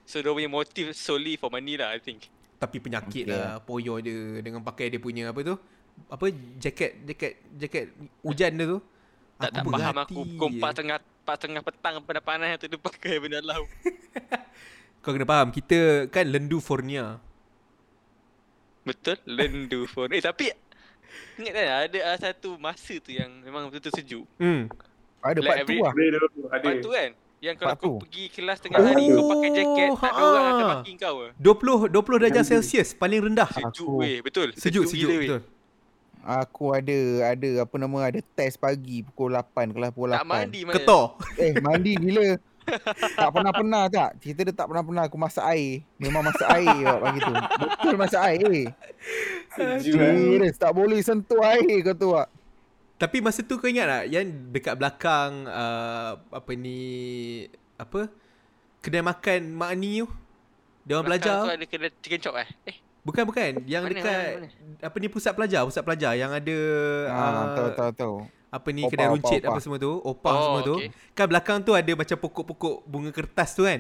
So 0.09 0.17
dia 0.17 0.33
punya 0.33 0.49
motive 0.49 0.97
solely 0.97 1.37
for 1.37 1.53
money 1.53 1.77
lah 1.77 1.93
I 1.93 2.01
think. 2.01 2.25
Tapi 2.57 2.81
penyakit 2.81 3.29
Okay. 3.29 3.31
lah 3.31 3.61
poyo 3.61 4.01
dia 4.01 4.41
dengan 4.41 4.65
pakai 4.65 4.89
dia 4.89 4.97
punya 4.97 5.29
apa 5.29 5.45
tu? 5.45 5.53
Apa 6.09 6.33
jaket 6.57 7.05
jaket 7.05 7.33
jaket 7.53 7.93
hujan 8.25 8.57
dia 8.57 8.65
tu. 8.65 8.79
Tak 9.37 9.53
tak 9.53 9.63
faham 9.63 9.97
aku 10.01 10.21
pukul. 10.25 10.57
4 10.57 10.73
tengah 10.73 10.97
4 10.97 11.43
tengah 11.45 11.61
petang 11.61 11.95
pada 12.01 12.19
panas 12.19 12.57
tu 12.57 12.65
dia 12.65 12.81
pakai 12.81 13.21
benda 13.21 13.37
laut. 13.39 13.69
Kau 15.05 15.13
kena 15.13 15.23
faham 15.23 15.53
kita 15.53 16.09
kan 16.09 16.25
lendu 16.25 16.57
Fornia. 16.57 17.21
Betul? 18.81 19.21
Lendu 19.29 19.85
phone. 19.85 20.17
Eh 20.17 20.19
tapi 20.19 20.49
ingat 21.37 21.53
kan 21.53 21.65
ada 21.85 21.99
satu 22.17 22.57
masa 22.57 22.97
tu 22.97 23.13
yang 23.13 23.29
memang 23.45 23.69
betul-betul 23.69 23.93
sejuk. 23.93 24.25
Hmm. 24.41 24.65
Ada 25.21 25.39
Like 25.39 25.47
part 25.47 25.57
every- 25.61 25.79
2 25.79 25.85
lah. 25.85 25.93
Ada 25.93 26.17
tu. 26.25 26.41
Ada. 26.49 26.57
Lepas 26.57 26.75
tu 26.81 26.89
kan 26.89 27.09
yang 27.39 27.55
kalau 27.55 27.71
Part 27.71 27.79
kau 27.79 27.87
tu. 27.87 27.95
pergi 28.03 28.23
kelas 28.29 28.57
tengah 28.59 28.79
hari 28.83 29.03
kau 29.09 29.23
pakai 29.31 29.49
jaket 29.55 29.89
tak 29.95 30.11
ada 30.11 30.19
ha. 30.19 30.27
orang 30.27 30.45
akan 30.51 30.65
maki 30.75 30.91
kau 30.99 31.15
ke. 31.15 31.27
20 31.39 31.95
20 31.95 32.23
darjah. 32.27 32.43
Celsius 32.43 32.89
paling 32.91 33.21
rendah. 33.23 33.47
Sejuk 33.47 33.87
Aku- 33.87 33.99
weh, 34.03 34.19
betul. 34.19 34.47
Sejuk 34.59 34.83
sejuk 34.85 35.09
weh. 35.09 35.19
betul. 35.23 35.41
Aku 36.19 36.75
ada 36.75 36.97
ada 37.31 37.49
apa 37.63 37.75
nama 37.79 37.97
ada 38.03 38.19
test 38.35 38.59
pagi 38.59 39.07
pukul 39.07 39.31
8 39.31 39.71
kelas 39.71 39.89
pukul 39.95 40.11
8. 40.11 40.19
Tak 40.19 40.27
mandi 40.27 40.59
mana. 40.67 40.75
Ketor. 40.75 41.03
Eh 41.39 41.53
mandi 41.57 41.91
gila. 41.95 42.29
tak 43.15 43.29
pernah-pernah 43.33 43.83
tak. 43.87 44.09
Cerita 44.19 44.41
dia 44.43 44.53
tak 44.53 44.67
pernah-pernah 44.67 45.03
aku 45.07 45.17
masak 45.17 45.45
air. 45.47 45.81
Memang 45.95 46.21
masak 46.21 46.47
air 46.53 46.75
buat 46.75 47.01
pagi 47.01 47.19
tu. 47.23 47.33
Betul 47.33 47.95
masak 47.95 48.21
air. 48.27 48.53
Sejuk. 49.55 49.95
Serius 49.95 50.55
tak 50.59 50.71
boleh 50.75 50.99
sentuh 50.99 51.39
air 51.41 51.81
kau 51.81 51.95
tu 51.95 52.09
tak. 52.13 52.27
Tapi 52.99 53.17
masa 53.19 53.39
tu 53.41 53.55
kau 53.55 53.65
ingat 53.65 53.87
tak 53.87 54.03
yang 54.09 54.25
dekat 54.51 54.75
belakang 54.75 55.47
uh, 55.47 56.19
apa 56.29 56.51
ni 56.53 56.79
apa 57.73 58.11
kedai 58.79 58.99
makan 58.99 59.39
Mak 59.49 59.71
Ni 59.73 60.03
tu? 60.03 60.07
Dia 60.83 60.93
orang 60.93 61.07
belajar. 61.07 61.35
Belakang 61.39 61.47
tu 61.47 61.55
ada 61.55 61.65
kedai 61.65 61.89
chicken 61.97 62.19
chop 62.19 62.35
eh? 62.35 62.49
Eh, 62.65 62.75
Bukan 62.99 63.23
bukan, 63.23 63.63
yang 63.63 63.87
Mana, 63.87 63.95
dekat 63.95 64.27
mana, 64.35 64.47
apa 64.83 64.95
ni 64.99 65.07
pusat 65.07 65.31
pelajar, 65.31 65.63
pusat 65.63 65.81
pelajar 65.81 66.11
yang 66.13 66.29
ada 66.29 66.57
Ah, 67.07 67.15
uh, 67.15 67.47
tahu 67.49 67.69
tahu 67.71 67.91
tahu. 67.95 68.15
apa 68.49 68.67
ni 68.69 68.81
Opah, 68.81 68.91
kedai 68.91 69.07
runcit 69.07 69.39
opah. 69.39 69.49
apa 69.49 69.59
semua 69.59 69.77
tu, 69.79 69.91
opah 69.95 70.33
Oh, 70.33 70.43
semua 70.43 70.59
tu. 70.61 70.75
okay. 70.75 70.89
Kan 71.15 71.25
belakang 71.25 71.57
tu 71.61 71.71
ada 71.71 71.91
macam 71.93 72.17
pokok-pokok 72.19 72.75
bunga 72.83 73.09
kertas 73.09 73.55
tu 73.55 73.63
kan. 73.63 73.79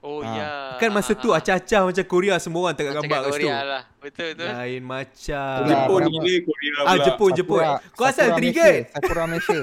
Oh 0.00 0.24
Ah. 0.24 0.32
ya. 0.32 0.48
Kan 0.80 0.96
masa 0.96 1.12
tu 1.12 1.28
acah-acah 1.28 1.92
macam 1.92 2.04
Korea 2.08 2.40
semua 2.40 2.60
orang 2.64 2.76
tengah 2.76 2.96
Macam 2.96 3.04
gambar 3.04 3.18
kat 3.20 3.28
situ. 3.28 3.44
Korea 3.44 3.58
lah. 3.60 3.82
Betul 4.00 4.28
betul. 4.32 4.48
Lain 4.48 4.82
macam. 4.82 5.58
Jepun 5.68 6.00
gila 6.08 6.34
Korea 6.40 6.72
Ah 6.72 6.80
pula. 6.80 7.04
Jepun 7.04 7.30
Jepun. 7.36 7.62
Kau 7.92 8.04
asal 8.08 8.24
Sakura 8.32 8.38
trigger? 8.40 8.72
Malaysia, 8.72 8.92
Sakura 8.96 9.22
Malaysia. 9.28 9.60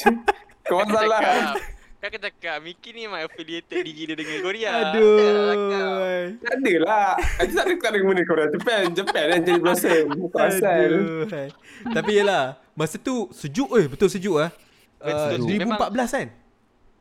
Kau 0.70 0.82
salah. 0.86 1.20
cakap, 1.22 1.54
Kan 1.96 2.06
aku 2.06 2.18
cakap 2.22 2.56
Miki 2.62 2.90
ni 2.94 3.00
memang 3.08 3.26
affiliated 3.26 3.82
diri 3.82 4.02
dia 4.06 4.14
dengan 4.14 4.38
Korea. 4.38 4.70
Aduh. 4.94 6.38
Tak 6.38 6.54
ada 6.62 6.74
lah. 6.86 7.10
Aku 7.42 7.50
tak 7.50 7.64
ada 7.66 7.74
tak 7.74 7.90
ada 7.90 7.98
mana 8.06 8.22
Korea. 8.22 8.46
Japan. 8.54 8.82
Japan 8.94 9.24
kan 9.34 9.40
jadi 9.42 9.58
blossom. 9.58 10.04
Kau 10.30 10.40
asal. 10.46 10.90
Tapi 11.90 12.10
yelah 12.14 12.54
Masa 12.76 13.00
tu 13.00 13.32
sejuk 13.32 13.72
eh 13.80 13.88
Betul 13.88 14.12
sejuk 14.12 14.36
ah. 14.36 14.50
Uh, 15.00 15.32
Betul. 15.40 15.64
2014 15.64 16.12
kan? 16.12 16.28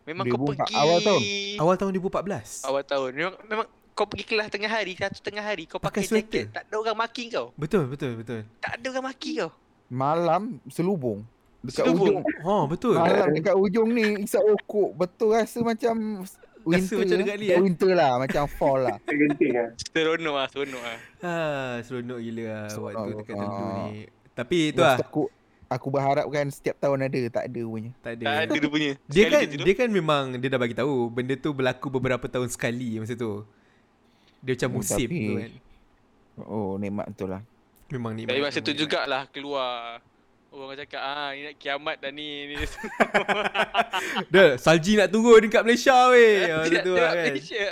Memang 0.05 0.25
kau 0.25 0.37
2004 0.39 0.49
pergi 0.55 0.73
awal 0.75 0.99
tahun. 1.01 1.21
Awal 1.57 1.75
tahun 1.75 1.91
2014. 1.95 2.61
Awal 2.63 2.83
tahun. 2.83 3.09
Memang 3.11 3.35
memang 3.43 3.67
kau 3.91 4.05
pergi 4.05 4.25
kelas 4.25 4.47
tengah 4.47 4.67
hari, 4.67 4.93
satu 4.93 5.19
tengah 5.19 5.41
hari 5.41 5.63
kau 5.65 5.79
Pakai 5.79 6.03
pakai, 6.03 6.03
sweater. 6.05 6.43
jaket, 6.43 6.45
tak 6.51 6.63
ada 6.63 6.75
orang 6.75 6.97
maki 6.97 7.23
kau. 7.27 7.47
Betul 7.55 7.83
betul 7.87 8.11
betul. 8.15 8.39
Tak 8.59 8.77
ada 8.77 8.85
orang 8.87 9.05
maki 9.07 9.31
kau. 9.39 9.51
Malam 9.87 10.41
selubung. 10.67 11.25
Dekat 11.59 11.81
Selubung. 11.83 12.21
ujung. 12.21 12.45
Oh 12.45 12.63
betul. 12.65 12.93
Malam 12.93 13.33
dekat 13.33 13.55
ujung 13.55 13.89
ni 13.89 14.05
isap 14.21 14.45
rokok. 14.45 14.89
Betul 14.93 15.33
rasa 15.33 15.59
macam 15.61 16.21
winter. 16.61 16.97
macam 17.01 17.17
dekat 17.17 17.37
ni, 17.39 17.47
eh? 17.49 17.57
winter 17.57 17.91
lah. 17.93 18.11
Macam 18.17 18.43
fall 18.45 18.85
lah. 18.85 18.97
Lah. 19.55 19.67
Seronok 19.89 20.35
ah, 20.35 20.47
seronok 20.47 20.83
ah. 20.83 20.97
Ah, 21.21 21.73
seronok 21.81 22.19
gila 22.19 22.43
lah 22.45 22.61
waktu 22.69 23.09
dekat 23.15 23.33
tentu 23.33 23.63
Ah. 23.63 23.73
ni. 23.89 23.97
Tapi 24.35 24.57
tu 24.69 24.81
lah. 24.83 24.97
Aku, 25.75 25.87
berharapkan 25.89 26.47
setiap 26.47 26.75
tahun 26.77 27.05
ada. 27.05 27.21
Tak 27.31 27.43
ada 27.45 27.61
punya. 27.61 27.91
Tak 27.99 28.11
ada. 28.15 28.23
Tak 28.23 28.35
ada 28.41 28.55
dia 28.55 28.69
punya. 28.69 28.91
Dia 29.05 29.21
Sekali 29.21 29.33
kan 29.35 29.45
tu. 29.51 29.63
dia 29.63 29.73
kan 29.75 29.89
memang 29.89 30.23
dia 30.35 30.47
dah 30.47 30.59
bagi 30.59 30.73
tahu 30.73 30.93
benda 31.07 31.35
tu 31.35 31.49
berlaku 31.51 31.87
beberapa 31.89 32.25
tahun 32.25 32.47
sekali 32.47 32.97
masa 32.97 33.13
tu. 33.13 33.43
Dia 34.39 34.53
macam 34.53 34.69
Hmm, 34.69 34.77
musim 34.77 35.07
tapi- 35.07 35.21
tu 35.21 35.33
kan. 35.35 35.51
Oh 36.43 36.75
nikmat 36.75 37.05
betul 37.09 37.29
lah. 37.29 37.41
Memang 37.87 38.11
ni. 38.11 38.23
Tapi 38.23 38.39
masa 38.39 38.59
tu 38.59 38.71
jugalah 38.71 39.27
keluar 39.29 39.99
Orang 40.49 40.79
cakap 40.79 41.03
ah 41.03 41.35
ni 41.35 41.43
nak 41.43 41.55
kiamat 41.59 41.99
dah 41.99 42.11
ni 42.11 42.27
ni. 42.47 42.55
Dah, 44.31 44.55
salji 44.55 44.95
nak 44.95 45.11
turun 45.11 45.43
dekat 45.43 45.67
Malaysia 45.67 45.91
weh. 46.07 46.47
Masa 46.63 46.75
tu 46.79 46.93
lah 46.95 47.11
kan. 47.11 47.27
Malaysia. 47.27 47.65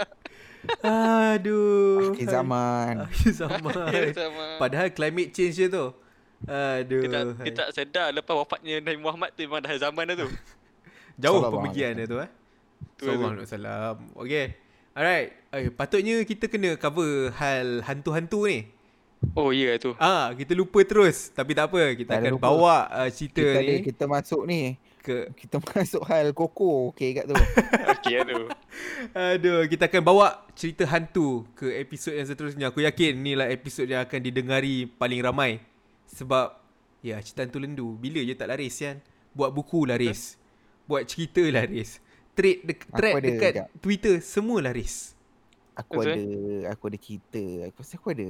Aduh. 0.83 2.11
Akhir 2.11 2.27
zaman. 2.29 2.93
Akhir 3.07 3.31
zaman. 3.33 4.11
Sama. 4.11 4.45
Padahal 4.59 4.91
climate 4.91 5.31
change 5.31 5.55
je 5.55 5.67
tu. 5.67 5.85
Aduh. 6.43 7.01
Dia 7.07 7.09
tak, 7.09 7.23
dia 7.43 7.53
tak 7.55 7.69
sedar 7.71 8.07
lepas 8.11 8.35
wafatnya 8.35 8.83
Nabi 8.83 8.99
Muhammad 8.99 9.31
tu 9.31 9.47
memang 9.47 9.63
dah 9.63 9.73
zaman 9.79 10.03
dah 10.11 10.15
tu. 10.25 10.29
Jauh 11.21 11.41
pemikiran 11.47 11.93
dia 11.95 12.07
tu 12.09 12.17
eh. 12.19 12.29
Tu 12.99 13.05
Sallallahu 13.07 13.33
alaihi 13.37 13.45
wasallam. 13.47 13.95
Okay. 14.17 14.45
Alright. 14.93 15.29
Eh, 15.49 15.69
patutnya 15.73 16.21
kita 16.21 16.45
kena 16.51 16.77
cover 16.77 17.33
hal 17.33 17.81
hantu-hantu 17.85 18.45
ni. 18.45 18.69
Oh 19.33 19.55
ya 19.55 19.71
yeah, 19.71 19.75
tu. 19.79 19.95
Ah, 19.95 20.35
kita 20.35 20.51
lupa 20.51 20.83
terus. 20.83 21.31
Tapi 21.31 21.55
tak 21.55 21.71
apa, 21.71 21.95
kita 21.95 22.11
Tak 22.11 22.19
ada 22.19 22.27
akan 22.27 22.35
lupa. 22.35 22.47
bawa 22.51 22.75
uh, 22.91 23.09
cerita 23.09 23.39
Kita 23.39 23.59
ada, 23.63 23.71
ni 23.71 23.75
kita 23.79 24.03
masuk 24.03 24.41
ni. 24.43 24.61
ke 24.99 25.31
Kita 25.39 25.55
masuk 25.71 26.03
hal 26.11 26.35
koko. 26.35 26.91
Okay 26.91 27.15
kat 27.15 27.31
tu. 27.31 27.35
Okey 27.95 28.17
tu. 28.27 28.41
Aduh, 29.15 29.63
kita 29.71 29.87
akan 29.87 30.01
bawa 30.03 30.43
cerita 30.53 30.83
hantu 30.91 31.47
ke 31.55 31.71
episod 31.79 32.11
yang 32.11 32.27
seterusnya. 32.27 32.65
Aku 32.69 32.83
yakin 32.83 33.15
ni 33.15 33.33
lah 33.33 33.47
episod 33.47 33.87
yang 33.87 34.03
akan 34.03 34.19
didengari 34.19 34.91
paling 34.91 35.23
ramai. 35.23 35.63
Sebab 36.13 36.61
ya, 37.01 37.17
cerita 37.25 37.41
hantu 37.41 37.57
lendu 37.57 37.97
bila 37.97 38.21
je 38.21 38.37
tak 38.37 38.53
laris 38.53 38.77
kan. 38.77 39.01
Buat 39.33 39.49
buku 39.49 39.89
laris. 39.89 40.37
Buat 40.85 41.09
cerita 41.09 41.41
laris. 41.41 41.97
Trade 42.33 42.61
thread 42.89 43.13
ada, 43.17 43.25
dekat 43.25 43.51
sekejap. 43.53 43.67
Twitter 43.81 44.15
semua 44.21 44.57
laris. 44.61 45.13
Aku 45.73 46.01
Betul? 46.01 46.13
ada 46.13 46.21
aku 46.73 46.83
ada 46.89 46.97
cerita. 47.01 47.43
Aku 47.69 47.77
rasa 47.81 47.93
aku 47.97 48.09
ada. 48.13 48.27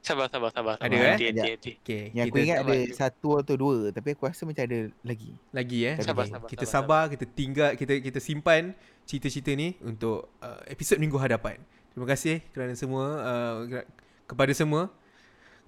Sabar 0.00 0.26
sabar 0.32 0.50
sabar. 0.50 0.74
Ada, 0.80 0.90
sabar. 0.90 0.98
eh? 0.98 1.10
Nanti 1.12 1.24
nanti 1.30 1.50
nanti. 1.54 1.72
Okay, 1.82 2.02
Yang 2.16 2.26
aku 2.30 2.36
ingat 2.40 2.58
ada 2.62 2.72
sabar. 2.74 2.94
satu 2.98 3.28
atau 3.42 3.54
dua. 3.54 3.78
Tapi 3.94 4.08
aku 4.14 4.22
rasa 4.26 4.42
macam 4.46 4.62
ada 4.66 4.78
lagi. 5.06 5.30
lagi 5.54 5.78
eh. 5.86 5.94
Sabar, 6.02 6.24
sabar, 6.26 6.48
kita 6.50 6.64
sabar, 6.66 7.04
sabar, 7.06 7.12
kita 7.14 7.24
tinggal, 7.30 7.70
kita 7.78 7.92
kita 8.02 8.18
simpan 8.18 8.74
cerita-cerita 9.06 9.50
ni 9.54 9.74
untuk 9.82 10.30
uh, 10.42 10.62
episod 10.66 10.98
minggu 10.98 11.18
hadapan. 11.18 11.58
Terima 11.94 12.06
kasih 12.06 12.42
kerana 12.54 12.72
semua 12.78 13.04
uh, 13.18 13.82
kepada 14.30 14.54
semua 14.54 14.94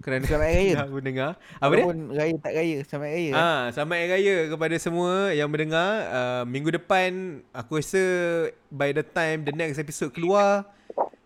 kerana 0.03 0.23
Selamat 0.29 0.51
Raya. 0.51 0.73
dah 0.75 0.87
mendengar. 0.91 1.29
Apa 1.57 1.71
dia? 1.71 1.83
Walaupun 1.87 1.99
raya 2.11 2.35
tak 2.43 2.53
raya. 2.59 2.77
Selamat 2.83 3.09
Raya. 3.15 3.31
Ah, 3.31 3.61
selamat 3.71 3.95
Hari 3.95 4.09
Raya 4.11 4.37
kepada 4.51 4.75
semua 4.75 5.11
yang 5.31 5.47
mendengar. 5.47 5.89
Uh, 6.11 6.43
minggu 6.43 6.69
depan 6.75 7.39
aku 7.55 7.79
rasa 7.79 8.03
by 8.67 8.91
the 8.91 9.01
time 9.01 9.47
the 9.47 9.55
next 9.55 9.79
episode 9.79 10.11
keluar 10.11 10.67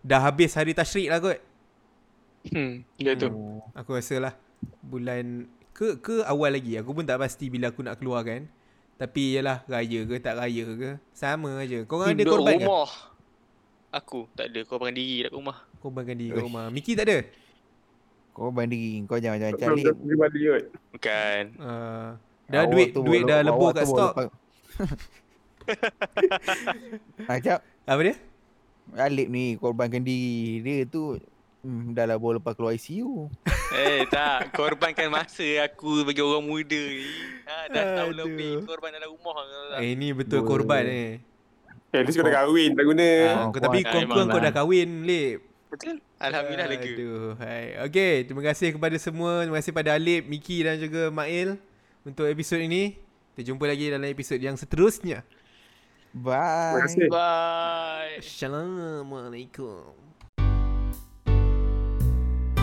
dah 0.05 0.21
habis 0.21 0.53
hari 0.53 0.77
tasyrik 0.77 1.09
lah 1.09 1.19
kot. 1.19 1.39
Hmm, 2.53 2.85
dia 2.95 3.17
tu. 3.17 3.27
Oh. 3.33 3.59
Aku 3.75 3.97
rasa 3.97 4.21
lah 4.21 4.33
bulan 4.85 5.49
ke 5.73 5.97
ke 5.99 6.23
awal 6.23 6.53
lagi. 6.53 6.77
Aku 6.79 6.93
pun 6.93 7.03
tak 7.03 7.19
pasti 7.19 7.49
bila 7.51 7.73
aku 7.73 7.81
nak 7.83 7.99
keluar 7.99 8.23
kan. 8.23 8.45
Tapi 8.97 9.37
yalah 9.37 9.61
raya 9.69 10.05
ke 10.05 10.15
tak 10.21 10.37
raya 10.37 10.63
ke 10.63 10.89
sama 11.13 11.61
aja. 11.61 11.81
Kau 11.85 12.01
orang 12.01 12.17
ada 12.17 12.23
korban 12.23 12.55
ke? 12.61 12.65
Aku 13.93 14.19
tak 14.37 14.53
ada 14.53 14.61
korban 14.65 14.93
diri 14.93 15.25
kat 15.27 15.31
rumah. 15.33 15.57
Korbankan 15.81 16.15
diri 16.17 16.29
kat 16.33 16.39
Uish. 16.39 16.47
rumah. 16.47 16.65
Miki 16.69 16.93
tak 16.97 17.05
ada? 17.09 17.17
Kau 18.37 18.53
banding. 18.53 19.09
Kau 19.09 19.17
jangan 19.17 19.41
jangan 19.41 19.55
cari. 19.57 19.81
kot. 19.81 19.97
Bukan. 20.93 21.41
Uh, 21.57 22.07
dah 22.45 22.63
duit 22.69 22.93
duit 22.93 23.25
dah 23.25 23.41
lebur 23.41 23.73
kat 23.73 23.89
stok. 23.89 24.29
Macam 27.25 27.57
Apa 27.89 28.01
dia? 28.03 28.15
Alip 28.93 29.27
ni 29.27 29.57
korbankan 29.59 29.99
diri 29.99 30.63
dia 30.63 30.87
tu 30.87 31.19
hmm, 31.65 31.91
dah 31.91 32.07
lah 32.07 32.15
baru 32.15 32.37
lepas 32.39 32.53
keluar 32.55 32.77
ICU. 32.77 33.27
eh 33.83 34.07
tak, 34.07 34.53
korbankan 34.55 35.11
masa 35.11 35.43
aku 35.65 36.05
bagi 36.05 36.21
orang 36.23 36.45
muda 36.45 36.77
ni. 36.77 37.03
Ha, 37.49 37.73
dah 37.73 37.83
tahu 37.99 38.11
lebih 38.15 38.63
korban 38.63 38.95
dalam 38.95 39.11
rumah. 39.11 39.43
Eh 39.81 39.91
ni 39.97 40.13
betul 40.15 40.45
Dua. 40.45 40.47
korban 40.47 40.83
ni. 40.87 41.03
Eh, 41.91 41.99
at 41.99 42.05
least 42.05 42.19
kau 42.19 42.27
dah 42.27 42.43
kahwin. 42.43 42.75
Tak 42.75 42.85
guna. 42.85 43.09
Ah, 43.27 43.35
Oh, 43.47 43.49
kau 43.51 43.59
tapi 43.63 43.79
kau 43.83 43.99
Ah, 43.99 44.23
kau 44.27 44.39
dah 44.39 44.53
kahwin, 44.53 44.89
Lip. 45.07 45.39
Betul? 45.67 45.99
Alhamdulillah 46.17 46.67
lega. 46.69 46.89
Aduh, 46.89 47.37
hai. 47.37 47.77
Okay, 47.89 48.25
terima 48.25 48.41
kasih 48.41 48.73
kepada 48.73 48.97
semua. 48.97 49.45
Terima 49.45 49.57
kasih 49.61 49.73
pada 49.73 49.93
Alip, 49.93 50.25
Miki 50.25 50.65
dan 50.65 50.81
juga 50.81 51.13
Mail 51.13 51.61
untuk 52.01 52.25
episod 52.25 52.57
ini. 52.57 52.97
Kita 53.37 53.53
jumpa 53.53 53.69
lagi 53.69 53.93
dalam 53.93 54.09
episod 54.09 54.41
yang 54.41 54.57
seterusnya. 54.57 55.21
Bye. 56.17 56.89
Bye. 57.05 58.17
Assalamualaikum. 58.17 59.93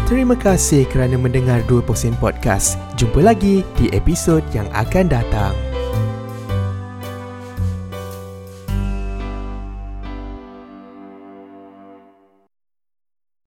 Terima 0.04 0.36
kasih 0.36 0.84
kerana 0.90 1.16
mendengar 1.16 1.64
2% 1.64 1.86
Podcast. 2.20 2.76
Jumpa 3.00 3.24
lagi 3.24 3.64
di 3.78 3.88
episod 3.94 4.44
yang 4.52 4.68
akan 4.74 5.08
datang. 5.08 5.73